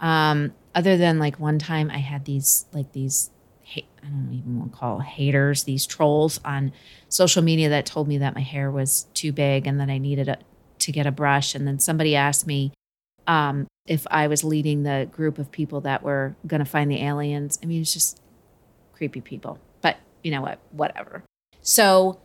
Um, 0.00 0.54
other 0.74 0.96
than 0.96 1.18
like 1.18 1.38
one 1.38 1.58
time 1.58 1.90
I 1.90 1.98
had 1.98 2.24
these 2.24 2.66
like 2.72 2.92
these 2.92 3.30
I 3.76 4.08
don't 4.08 4.34
even 4.34 4.58
want 4.58 4.72
to 4.72 4.78
call 4.78 4.98
haters, 5.00 5.64
these 5.64 5.86
trolls 5.86 6.38
on 6.44 6.72
social 7.08 7.42
media 7.42 7.70
that 7.70 7.86
told 7.86 8.06
me 8.06 8.18
that 8.18 8.34
my 8.34 8.42
hair 8.42 8.70
was 8.70 9.04
too 9.14 9.32
big 9.32 9.66
and 9.66 9.80
that 9.80 9.88
I 9.88 9.98
needed 9.98 10.28
a, 10.28 10.38
to 10.80 10.92
get 10.92 11.06
a 11.06 11.10
brush. 11.10 11.54
And 11.54 11.66
then 11.66 11.78
somebody 11.78 12.14
asked 12.14 12.46
me 12.46 12.72
um, 13.26 13.66
if 13.86 14.06
I 14.10 14.26
was 14.26 14.44
leading 14.44 14.82
the 14.82 15.08
group 15.10 15.38
of 15.38 15.50
people 15.50 15.80
that 15.82 16.02
were 16.02 16.36
going 16.46 16.62
to 16.62 16.70
find 16.70 16.90
the 16.90 17.02
aliens. 17.02 17.58
I 17.62 17.66
mean, 17.66 17.80
it's 17.80 17.94
just 17.94 18.20
creepy 18.92 19.22
people. 19.22 19.58
You 20.24 20.32
know 20.32 20.40
what? 20.40 20.58
Whatever. 20.72 21.22
So 21.60 22.18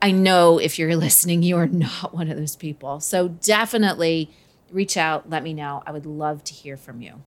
I 0.00 0.12
know 0.12 0.58
if 0.58 0.78
you're 0.78 0.96
listening, 0.96 1.42
you 1.42 1.58
are 1.58 1.66
not 1.66 2.14
one 2.14 2.30
of 2.30 2.38
those 2.38 2.56
people. 2.56 3.00
So 3.00 3.28
definitely 3.28 4.30
reach 4.70 4.96
out, 4.96 5.28
let 5.28 5.42
me 5.42 5.52
know. 5.52 5.82
I 5.86 5.92
would 5.92 6.06
love 6.06 6.44
to 6.44 6.54
hear 6.54 6.76
from 6.76 7.02
you. 7.02 7.22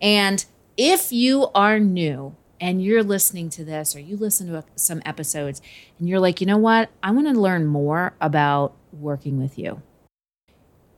And 0.00 0.44
if 0.76 1.12
you 1.12 1.48
are 1.54 1.78
new 1.78 2.36
and 2.60 2.82
you're 2.82 3.02
listening 3.02 3.48
to 3.50 3.64
this 3.64 3.96
or 3.96 4.00
you 4.00 4.16
listen 4.16 4.48
to 4.48 4.64
some 4.76 5.02
episodes 5.04 5.60
and 5.98 6.08
you're 6.08 6.20
like, 6.20 6.40
you 6.40 6.46
know 6.46 6.58
what? 6.58 6.90
I 7.02 7.10
want 7.10 7.28
to 7.28 7.40
learn 7.40 7.66
more 7.66 8.14
about 8.20 8.74
working 8.92 9.40
with 9.40 9.58
you. 9.58 9.82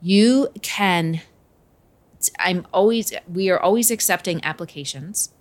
You 0.01 0.49
can, 0.63 1.21
I'm 2.39 2.67
always, 2.73 3.13
we 3.33 3.49
are 3.51 3.61
always 3.61 3.91
accepting 3.91 4.45
applications 4.45 5.33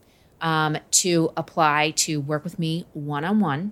um, 0.42 0.78
to 0.92 1.32
apply 1.38 1.92
to 1.92 2.20
work 2.20 2.44
with 2.44 2.60
me 2.60 2.86
one 2.94 3.26
on 3.26 3.40
one. 3.40 3.72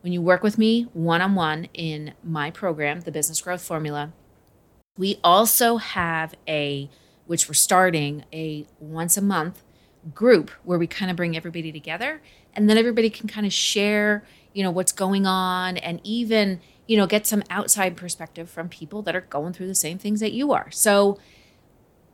When 0.00 0.12
you 0.12 0.20
work 0.20 0.42
with 0.42 0.58
me 0.58 0.82
one 0.92 1.22
on 1.22 1.34
one 1.34 1.68
in 1.72 2.14
my 2.22 2.50
program, 2.50 3.00
the 3.00 3.10
Business 3.10 3.40
Growth 3.40 3.62
Formula, 3.62 4.12
we 4.96 5.18
also 5.24 5.78
have 5.78 6.34
a, 6.46 6.90
which 7.26 7.48
we're 7.48 7.54
starting, 7.54 8.24
a 8.32 8.66
once 8.78 9.16
a 9.16 9.22
month 9.22 9.62
group 10.12 10.50
where 10.62 10.78
we 10.78 10.86
kind 10.86 11.10
of 11.10 11.16
bring 11.16 11.36
everybody 11.36 11.72
together 11.72 12.20
and 12.54 12.68
then 12.68 12.76
everybody 12.76 13.10
can 13.10 13.28
kind 13.28 13.46
of 13.46 13.52
share, 13.52 14.24
you 14.52 14.62
know, 14.62 14.70
what's 14.70 14.92
going 14.92 15.26
on 15.26 15.76
and 15.78 16.00
even, 16.04 16.60
you 16.86 16.96
know, 16.96 17.06
get 17.06 17.26
some 17.26 17.42
outside 17.50 17.96
perspective 17.96 18.48
from 18.48 18.68
people 18.68 19.02
that 19.02 19.16
are 19.16 19.22
going 19.22 19.52
through 19.52 19.66
the 19.66 19.74
same 19.74 19.98
things 19.98 20.20
that 20.20 20.32
you 20.32 20.52
are. 20.52 20.70
So, 20.70 21.18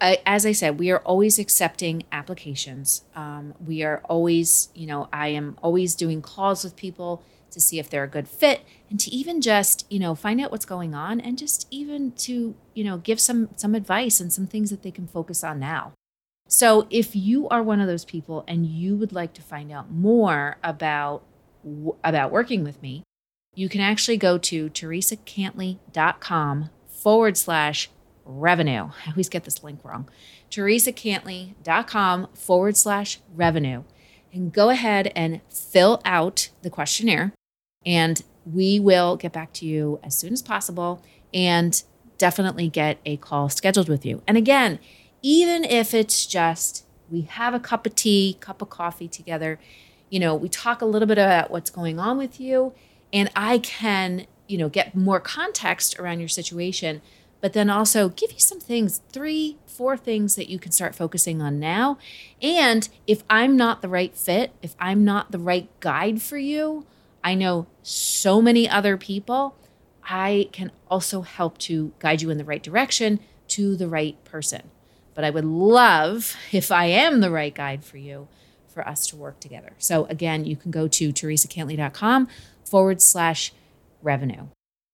as 0.00 0.46
I 0.46 0.52
said, 0.52 0.78
we 0.78 0.90
are 0.90 1.00
always 1.00 1.38
accepting 1.38 2.04
applications. 2.10 3.04
Um, 3.14 3.54
we 3.64 3.82
are 3.82 4.00
always, 4.04 4.70
you 4.74 4.86
know, 4.86 5.08
I 5.12 5.28
am 5.28 5.58
always 5.62 5.94
doing 5.94 6.22
calls 6.22 6.64
with 6.64 6.76
people 6.76 7.22
to 7.50 7.60
see 7.60 7.78
if 7.78 7.90
they're 7.90 8.04
a 8.04 8.08
good 8.08 8.28
fit 8.28 8.64
and 8.88 8.98
to 9.00 9.10
even 9.10 9.40
just 9.40 9.86
you 9.90 9.98
know 9.98 10.14
find 10.14 10.40
out 10.40 10.50
what's 10.50 10.64
going 10.64 10.94
on 10.94 11.20
and 11.20 11.38
just 11.38 11.66
even 11.70 12.12
to 12.12 12.54
you 12.74 12.84
know 12.84 12.98
give 12.98 13.20
some 13.20 13.48
some 13.56 13.74
advice 13.74 14.20
and 14.20 14.32
some 14.32 14.46
things 14.46 14.70
that 14.70 14.82
they 14.82 14.90
can 14.90 15.06
focus 15.06 15.44
on 15.44 15.58
now 15.58 15.92
so 16.48 16.86
if 16.90 17.14
you 17.14 17.48
are 17.48 17.62
one 17.62 17.80
of 17.80 17.86
those 17.86 18.04
people 18.04 18.44
and 18.48 18.66
you 18.66 18.96
would 18.96 19.12
like 19.12 19.32
to 19.34 19.42
find 19.42 19.72
out 19.72 19.90
more 19.90 20.56
about 20.62 21.22
about 22.04 22.30
working 22.30 22.64
with 22.64 22.80
me 22.82 23.02
you 23.54 23.68
can 23.68 23.80
actually 23.80 24.16
go 24.16 24.38
to 24.38 24.70
theresacantley.com 24.70 26.70
forward 26.88 27.36
slash 27.36 27.90
revenue. 28.30 28.90
I 29.06 29.10
always 29.10 29.28
get 29.28 29.44
this 29.44 29.62
link 29.62 29.80
wrong. 29.84 30.08
Theresacantley.com 30.50 32.28
forward 32.34 32.76
slash 32.76 33.20
revenue. 33.34 33.84
And 34.32 34.52
go 34.52 34.70
ahead 34.70 35.12
and 35.16 35.40
fill 35.50 36.00
out 36.04 36.50
the 36.62 36.70
questionnaire 36.70 37.32
and 37.84 38.22
we 38.44 38.80
will 38.80 39.16
get 39.16 39.32
back 39.32 39.52
to 39.54 39.66
you 39.66 39.98
as 40.02 40.16
soon 40.16 40.32
as 40.32 40.42
possible 40.42 41.02
and 41.32 41.82
definitely 42.18 42.68
get 42.68 42.98
a 43.04 43.16
call 43.16 43.48
scheduled 43.48 43.88
with 43.88 44.04
you. 44.04 44.22
And 44.26 44.36
again, 44.36 44.78
even 45.22 45.64
if 45.64 45.94
it's 45.94 46.26
just 46.26 46.84
we 47.10 47.22
have 47.22 47.54
a 47.54 47.60
cup 47.60 47.86
of 47.86 47.94
tea, 47.94 48.36
cup 48.40 48.62
of 48.62 48.70
coffee 48.70 49.08
together, 49.08 49.58
you 50.10 50.20
know, 50.20 50.34
we 50.34 50.48
talk 50.48 50.80
a 50.82 50.86
little 50.86 51.08
bit 51.08 51.18
about 51.18 51.50
what's 51.50 51.70
going 51.70 51.98
on 51.98 52.18
with 52.18 52.40
you, 52.40 52.72
and 53.12 53.30
I 53.34 53.58
can, 53.58 54.26
you 54.48 54.58
know, 54.58 54.68
get 54.68 54.94
more 54.94 55.20
context 55.20 55.98
around 55.98 56.20
your 56.20 56.28
situation, 56.28 57.00
but 57.40 57.52
then 57.52 57.70
also 57.70 58.08
give 58.08 58.32
you 58.32 58.38
some 58.38 58.60
things, 58.60 59.00
three, 59.12 59.56
four 59.66 59.96
things 59.96 60.36
that 60.36 60.48
you 60.48 60.58
can 60.58 60.72
start 60.72 60.94
focusing 60.94 61.40
on 61.40 61.58
now. 61.58 61.98
And 62.42 62.88
if 63.06 63.22
I'm 63.30 63.56
not 63.56 63.82
the 63.82 63.88
right 63.88 64.14
fit, 64.14 64.52
if 64.62 64.74
I'm 64.78 65.04
not 65.04 65.32
the 65.32 65.38
right 65.38 65.68
guide 65.80 66.20
for 66.20 66.36
you, 66.36 66.86
I 67.24 67.34
know 67.34 67.66
so 67.82 68.40
many 68.42 68.68
other 68.68 68.96
people. 68.96 69.56
I 70.04 70.48
can 70.52 70.72
also 70.90 71.22
help 71.22 71.58
to 71.58 71.92
guide 71.98 72.22
you 72.22 72.30
in 72.30 72.38
the 72.38 72.44
right 72.44 72.62
direction 72.62 73.20
to 73.48 73.76
the 73.76 73.88
right 73.88 74.22
person. 74.24 74.70
But 75.14 75.24
I 75.24 75.30
would 75.30 75.44
love, 75.44 76.36
if 76.52 76.70
I 76.70 76.86
am 76.86 77.20
the 77.20 77.30
right 77.30 77.54
guide 77.54 77.84
for 77.84 77.98
you, 77.98 78.28
for 78.68 78.86
us 78.86 79.06
to 79.08 79.16
work 79.16 79.40
together. 79.40 79.72
So 79.78 80.04
again, 80.06 80.44
you 80.44 80.56
can 80.56 80.70
go 80.70 80.88
to 80.88 81.12
theresacantley.com 81.12 82.28
forward 82.64 83.02
slash 83.02 83.52
revenue. 84.02 84.46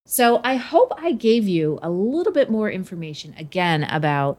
So 0.09 0.41
I 0.45 0.55
hope 0.55 0.93
I 0.97 1.11
gave 1.11 1.49
you 1.49 1.81
a 1.83 1.91
little 1.91 2.33
bit 2.33 2.49
more 2.49 2.71
information 2.71 3.35
again 3.37 3.83
about 3.83 4.39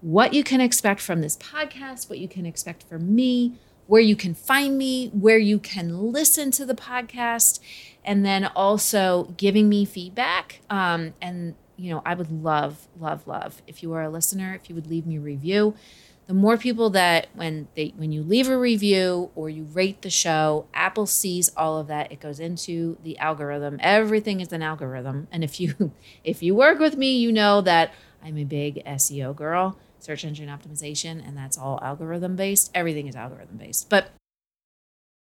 what 0.00 0.32
you 0.32 0.42
can 0.42 0.62
expect 0.62 1.02
from 1.02 1.20
this 1.20 1.36
podcast, 1.36 2.08
what 2.08 2.18
you 2.18 2.26
can 2.26 2.46
expect 2.46 2.82
from 2.84 3.14
me, 3.14 3.52
where 3.86 4.00
you 4.00 4.16
can 4.16 4.32
find 4.32 4.78
me, 4.78 5.08
where 5.08 5.36
you 5.36 5.58
can 5.58 6.10
listen 6.10 6.50
to 6.52 6.64
the 6.64 6.74
podcast, 6.74 7.60
and 8.02 8.24
then 8.24 8.46
also 8.56 9.34
giving 9.36 9.68
me 9.68 9.84
feedback. 9.84 10.62
Um, 10.70 11.12
and, 11.20 11.54
you 11.76 11.90
know, 11.90 12.00
I 12.06 12.14
would 12.14 12.32
love, 12.32 12.88
love, 12.98 13.26
love 13.26 13.60
if 13.66 13.82
you 13.82 13.92
are 13.92 14.04
a 14.04 14.08
listener, 14.08 14.54
if 14.54 14.70
you 14.70 14.74
would 14.74 14.86
leave 14.86 15.06
me 15.06 15.18
a 15.18 15.20
review. 15.20 15.74
The 16.26 16.34
more 16.34 16.56
people 16.56 16.88
that 16.90 17.26
when 17.34 17.68
they 17.74 17.92
when 17.96 18.10
you 18.10 18.22
leave 18.22 18.48
a 18.48 18.56
review 18.56 19.30
or 19.34 19.50
you 19.50 19.64
rate 19.64 20.02
the 20.02 20.10
show, 20.10 20.66
Apple 20.72 21.06
sees 21.06 21.50
all 21.56 21.78
of 21.78 21.86
that. 21.88 22.10
It 22.10 22.20
goes 22.20 22.40
into 22.40 22.96
the 23.02 23.18
algorithm. 23.18 23.78
Everything 23.80 24.40
is 24.40 24.52
an 24.52 24.62
algorithm. 24.62 25.28
And 25.30 25.44
if 25.44 25.60
you 25.60 25.92
if 26.24 26.42
you 26.42 26.54
work 26.54 26.78
with 26.78 26.96
me, 26.96 27.16
you 27.16 27.30
know 27.30 27.60
that 27.60 27.92
I'm 28.24 28.38
a 28.38 28.44
big 28.44 28.82
SEO 28.84 29.36
girl 29.36 29.76
search 30.04 30.24
engine 30.24 30.48
optimization, 30.48 31.26
and 31.26 31.36
that's 31.36 31.56
all 31.56 31.80
algorithm 31.82 32.36
based. 32.36 32.70
Everything 32.74 33.06
is 33.08 33.16
algorithm 33.16 33.56
based. 33.56 33.88
But 33.88 34.10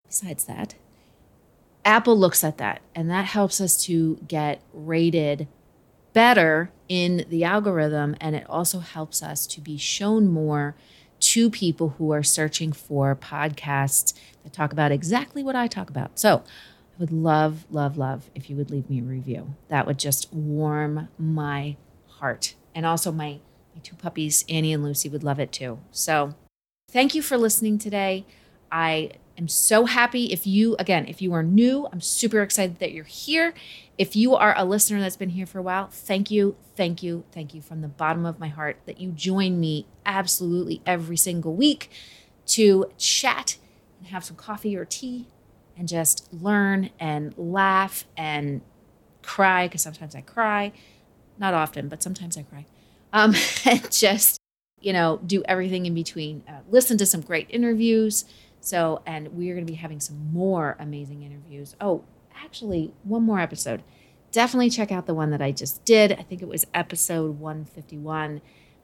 besides 0.07 0.45
that, 0.45 0.75
Apple 1.85 2.19
looks 2.19 2.43
at 2.43 2.59
that, 2.59 2.81
and 2.95 3.11
that 3.11 3.27
helps 3.27 3.61
us 3.61 3.77
to 3.85 4.19
get 4.27 4.63
rated 4.73 5.47
better 6.15 6.71
in 6.89 7.27
the 7.29 7.45
algorithm. 7.45 8.17
And 8.21 8.35
it 8.35 8.47
also 8.49 8.79
helps 8.79 9.23
us 9.23 9.47
to 9.49 9.61
be 9.61 9.77
shown 9.77 10.29
more 10.29 10.75
to 11.21 11.51
people 11.51 11.91
who 11.99 12.13
are 12.13 12.23
searching 12.23 12.73
for 12.73 13.15
podcasts 13.15 14.15
that 14.43 14.53
talk 14.53 14.73
about 14.73 14.93
exactly 14.93 15.43
what 15.43 15.57
I 15.57 15.67
talk 15.67 15.91
about. 15.91 16.19
So, 16.19 16.43
I 16.97 17.01
would 17.01 17.13
love, 17.13 17.67
love, 17.71 17.97
love 17.99 18.31
if 18.35 18.49
you 18.49 18.57
would 18.57 18.71
leave 18.71 18.89
me 18.89 19.01
a 19.01 19.03
review. 19.03 19.55
That 19.69 19.87
would 19.87 19.99
just 19.99 20.33
warm 20.33 21.09
my 21.19 21.77
heart 22.07 22.55
and 22.75 22.87
also 22.87 23.13
my 23.13 23.41
my 23.75 23.81
two 23.83 23.97
puppies, 23.97 24.45
Annie 24.49 24.73
and 24.73 24.85
Lucy, 24.85 25.09
would 25.09 25.25
love 25.25 25.41
it 25.41 25.51
too. 25.51 25.81
So 25.91 26.35
thank 26.91 27.15
you 27.15 27.23
for 27.23 27.37
listening 27.37 27.79
today. 27.79 28.25
I 28.71 29.11
am 29.39 29.49
so 29.49 29.87
happy 29.87 30.33
if 30.33 30.47
you, 30.47 30.77
again, 30.79 31.07
if 31.07 31.21
you 31.21 31.33
are 31.33 31.43
new, 31.43 31.89
I'm 31.93 32.01
super 32.01 32.43
excited 32.43 32.79
that 32.79 32.93
you're 32.93 33.05
here. 33.05 33.55
If 33.99 34.17
you 34.17 34.35
are 34.35 34.55
a 34.57 34.65
listener 34.65 35.01
that's 35.01 35.17
been 35.17 35.31
here 35.31 35.47
for 35.47 35.59
a 35.59 35.63
while, 35.63 35.89
thank 35.89 36.31
you, 36.31 36.57
thank 36.77 37.03
you, 37.03 37.25
thank 37.33 37.55
you 37.55 37.63
from 37.63 37.81
the 37.81 37.89
bottom 37.89 38.27
of 38.27 38.39
my 38.39 38.49
heart 38.49 38.79
that 38.87 39.01
you 39.01 39.11
join 39.11 39.61
me 39.61 39.87
absolutely 40.07 40.81
every 40.87 41.17
single 41.17 41.55
week 41.55 41.91
to 42.47 42.87
chat 42.99 43.57
and 43.99 44.09
have 44.09 44.25
some 44.25 44.37
coffee 44.37 44.77
or 44.77 44.85
tea 44.85 45.27
and 45.77 45.89
just 45.89 46.33
learn 46.33 46.91
and 47.01 47.35
laugh 47.37 48.05
and 48.17 48.61
cry 49.23 49.67
because 49.67 49.83
sometimes 49.83 50.15
I 50.15 50.21
cry. 50.21 50.73
Not 51.37 51.55
often, 51.55 51.89
but 51.89 52.03
sometimes 52.03 52.37
I 52.37 52.43
cry 52.43 52.67
um, 53.15 53.35
and 53.65 53.91
just 53.91 54.39
you 54.81 54.93
know 54.93 55.19
do 55.25 55.43
everything 55.47 55.87
in 55.87 55.95
between. 55.95 56.43
Uh, 56.47 56.61
listen 56.69 56.99
to 56.99 57.07
some 57.07 57.23
great 57.23 57.47
interviews. 57.49 58.27
So, 58.65 59.03
and 59.05 59.37
we 59.37 59.51
are 59.51 59.55
going 59.55 59.67
to 59.67 59.71
be 59.71 59.77
having 59.77 60.01
some 60.01 60.33
more 60.33 60.75
amazing 60.81 61.23
interviews. 61.23 61.77
Oh, 61.83 62.03
actually, 62.35 62.95
one 63.03 63.23
more 63.23 63.39
episode. 63.39 63.83
Definitely 64.33 64.71
check 64.71 64.91
out 64.91 65.05
the 65.05 65.13
one 65.13 65.31
that 65.33 65.43
I 65.43 65.53
just 65.53 65.85
did. 65.85 66.13
I 66.13 66.23
think 66.23 66.41
it 66.41 66.49
was 66.49 66.67
episode 66.73 67.39
151, 67.39 68.41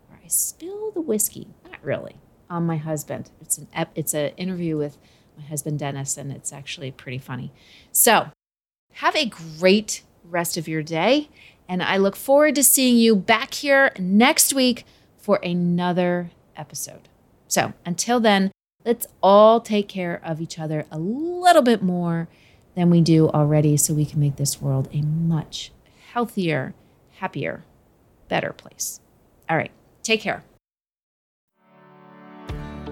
where 0.08 0.20
I 0.22 0.28
spill 0.28 0.90
the 0.90 1.00
whiskey. 1.00 1.48
Not 1.64 1.82
really 1.82 2.16
on 2.50 2.66
my 2.66 2.76
husband. 2.76 3.30
It's 3.40 3.56
an 3.56 3.68
ep- 3.72 3.92
it's 3.94 4.12
an 4.12 4.32
interview 4.36 4.76
with 4.76 4.98
my 5.38 5.44
husband 5.44 5.78
Dennis, 5.78 6.18
and 6.18 6.30
it's 6.30 6.52
actually 6.52 6.90
pretty 6.90 7.18
funny. 7.18 7.50
So, 7.90 8.28
have 8.96 9.16
a 9.16 9.32
great 9.58 10.02
rest 10.24 10.58
of 10.58 10.68
your 10.68 10.82
day, 10.82 11.30
and 11.66 11.82
I 11.82 11.96
look 11.96 12.16
forward 12.16 12.54
to 12.56 12.62
seeing 12.62 12.98
you 12.98 13.16
back 13.16 13.54
here 13.54 13.92
next 13.98 14.52
week 14.52 14.84
for 15.16 15.36
another 15.42 16.32
episode. 16.54 17.08
So 17.48 17.72
until 17.86 18.20
then, 18.20 18.52
let's 18.84 19.06
all 19.22 19.60
take 19.60 19.88
care 19.88 20.20
of 20.24 20.40
each 20.40 20.58
other 20.58 20.86
a 20.90 20.98
little 20.98 21.62
bit 21.62 21.82
more 21.82 22.28
than 22.74 22.90
we 22.90 23.00
do 23.00 23.28
already 23.28 23.76
so 23.76 23.94
we 23.94 24.06
can 24.06 24.20
make 24.20 24.36
this 24.36 24.60
world 24.60 24.88
a 24.92 25.02
much 25.02 25.72
healthier, 26.12 26.74
happier, 27.16 27.64
better 28.28 28.52
place. 28.52 29.00
All 29.48 29.56
right, 29.56 29.72
take 30.02 30.20
care. 30.20 30.44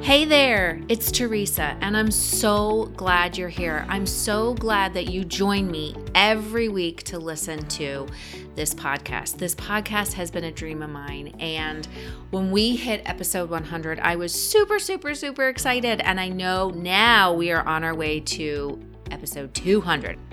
Hey 0.01 0.25
there, 0.25 0.81
it's 0.89 1.11
Theresa, 1.11 1.77
and 1.81 1.97
I'm 1.97 2.11
so 2.11 2.87
glad 2.97 3.37
you're 3.37 3.49
here. 3.49 3.85
I'm 3.89 4.07
so 4.07 4.55
glad 4.55 4.95
that 4.95 5.11
you 5.11 5.25
join 5.25 5.71
me 5.71 5.95
every 6.15 6.69
week 6.69 7.03
to 7.05 7.19
listen 7.19 7.67
to 7.69 8.07
this 8.55 8.73
podcast. 8.73 9.37
This 9.37 9.55
podcast 9.55 10.13
has 10.15 10.31
been 10.31 10.45
a 10.45 10.53
dream 10.53 10.83
of 10.83 10.91
mine. 10.91 11.35
And 11.41 11.87
when 12.31 12.51
we 12.51 12.77
hit 12.77 13.03
episode 13.07 13.51
100, 13.51 14.01
I 14.01 14.17
was 14.17 14.33
super, 14.33 14.79
super, 14.79 15.15
super 15.15 15.49
excited. 15.49 16.01
And 16.01 16.19
I 16.19 16.29
know 16.29 16.71
now 16.71 17.35
we 17.35 17.51
are 17.51 17.67
on 17.67 17.85
our 17.85 17.95
way 17.95 18.21
to 18.21 18.81
episode 19.11 19.53
200. 19.53 20.28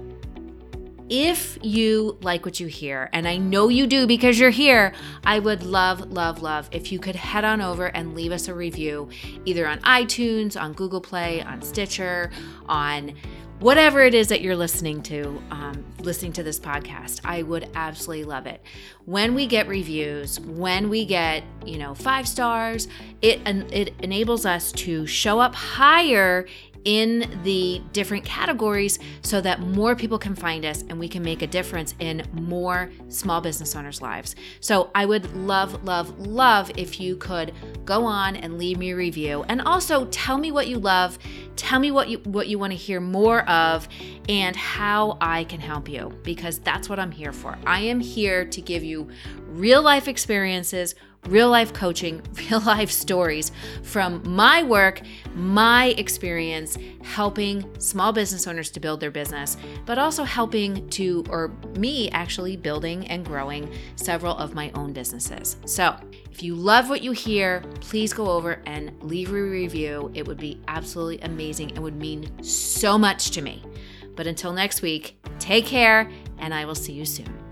If 1.10 1.58
you 1.62 2.18
like 2.22 2.46
what 2.46 2.60
you 2.60 2.68
hear, 2.68 3.10
and 3.14 3.28
I 3.28 3.38
know 3.38 3.70
you 3.70 3.86
do 3.86 4.08
because 4.08 4.40
you're 4.40 4.50
here, 4.50 4.94
I 5.24 5.40
would 5.40 5.64
love, 5.64 6.12
love, 6.12 6.42
love 6.42 6.68
if 6.72 6.92
you 6.92 7.00
could 7.00 7.16
head 7.16 7.44
on 7.44 7.62
over 7.62 7.88
and 7.88 8.16
leave 8.16 8.32
us 8.32 8.48
a 8.48 8.54
review 8.54 9.10
either 9.46 9.68
on 9.68 9.80
iTunes, 9.82 10.60
on 10.60 10.74
Google 10.74 11.02
Play, 11.02 11.42
on 11.42 11.62
Stitcher, 11.62 12.32
on 12.68 13.14
whatever 13.60 14.02
it 14.02 14.14
is 14.14 14.28
that 14.28 14.42
you're 14.42 14.56
listening 14.56 15.02
to, 15.02 15.42
um, 15.52 15.86
listening 16.02 16.34
to 16.34 16.44
this 16.44 16.60
podcast, 16.60 17.22
I 17.24 17.44
would 17.44 17.70
absolutely 17.76 18.26
love 18.26 18.48
it. 18.48 18.62
When 19.06 19.34
we 19.34 19.48
get 19.48 19.68
reviews, 19.68 20.40
when 20.40 20.90
we 20.90 21.06
get 21.06 21.44
you 21.66 21.78
know 21.78 21.94
five 21.94 22.28
stars, 22.28 22.88
it 23.22 23.42
it 23.46 23.94
enables 24.02 24.46
us 24.46 24.72
to 24.74 25.06
show 25.06 25.40
up 25.40 25.56
higher 25.56 26.48
in 26.86 27.40
the 27.44 27.82
different 27.94 28.24
categories 28.24 29.00
so 29.24 29.42
that 29.42 29.60
more 29.60 29.96
people 29.96 30.20
can 30.20 30.36
find 30.36 30.64
us 30.66 30.84
and 30.84 31.00
we 31.00 31.10
can 31.10 31.24
make 31.24 31.42
a 31.42 31.48
difference 31.48 31.96
in 32.00 32.24
more 32.32 32.92
small 33.10 33.42
business 33.42 33.76
owners' 33.76 34.02
lives. 34.02 34.36
So 34.60 34.92
I 34.94 35.06
would 35.06 35.36
love, 35.36 35.84
love, 35.84 36.18
love 36.20 36.72
if 36.78 37.00
you 37.00 37.18
could 37.18 37.54
go 37.84 38.06
on 38.06 38.36
and 38.36 38.58
leave 38.58 38.78
me 38.78 38.92
a 38.92 38.96
review 38.96 39.44
and 39.50 39.62
also 39.62 40.06
tell 40.06 40.38
me 40.38 40.52
what 40.52 40.68
you 40.68 40.78
love, 40.78 41.18
tell 41.56 41.80
me 41.80 41.90
what 41.90 42.10
you 42.10 42.20
what 42.20 42.48
you 42.48 42.60
want 42.60 42.72
to 42.72 42.78
hear 42.78 43.00
more 43.00 43.48
of 43.50 43.88
and 44.30 44.56
how 44.56 45.18
I 45.20 45.44
can 45.46 45.60
help 45.60 45.90
you 45.90 46.14
because 46.24 46.60
that's 46.60 46.88
what 46.88 47.00
I'm 47.00 47.12
here 47.12 47.32
for. 47.32 47.58
I 47.66 47.82
am 47.82 48.00
here 48.00 48.46
to 48.46 48.62
give 48.62 48.84
you 48.84 49.10
real 49.48 49.82
life 49.82 50.08
experiences 50.08 50.96
real 51.28 51.50
life 51.50 51.74
coaching, 51.74 52.22
real 52.50 52.60
life 52.62 52.92
stories 52.92 53.52
from 53.84 54.22
my 54.26 54.64
work, 54.64 55.02
my 55.36 55.88
experience 55.98 56.78
helping 57.04 57.66
small 57.80 58.12
business 58.12 58.48
owners 58.48 58.70
to 58.72 58.80
build 58.80 59.00
their 59.00 59.12
business, 59.12 59.58
but 59.86 59.98
also 59.98 60.24
helping 60.24 60.88
to, 60.90 61.24
or 61.30 61.50
me 61.78 62.10
actually 62.12 62.58
building 62.58 63.08
and 63.08 63.26
growing 63.26 63.72
several 63.96 64.36
of 64.38 64.54
my 64.54 64.72
own 64.76 64.94
businesses. 64.94 65.58
So, 65.66 65.96
if 66.32 66.44
you 66.44 66.54
love 66.54 66.90
what 66.90 67.02
you 67.02 67.14
hear, 67.14 67.64
please 67.80 68.12
go 68.12 68.30
over 68.30 68.62
and 68.66 68.92
leave 69.02 69.32
a 69.32 69.42
review. 69.42 70.12
It 70.14 70.28
would 70.28 70.38
be 70.38 70.62
absolutely 70.68 71.22
amazing 71.22 71.72
and 71.72 71.80
would 71.80 71.96
mean 71.96 72.44
so 72.44 72.98
much 72.98 73.32
to 73.32 73.42
me. 73.42 73.64
But 74.16 74.28
until 74.28 74.52
next 74.52 74.82
week, 74.82 75.18
take 75.40 75.66
care, 75.66 76.10
and 76.38 76.54
I 76.54 76.66
will 76.66 76.76
see 76.76 76.94
you 76.94 77.06
soon. 77.06 77.45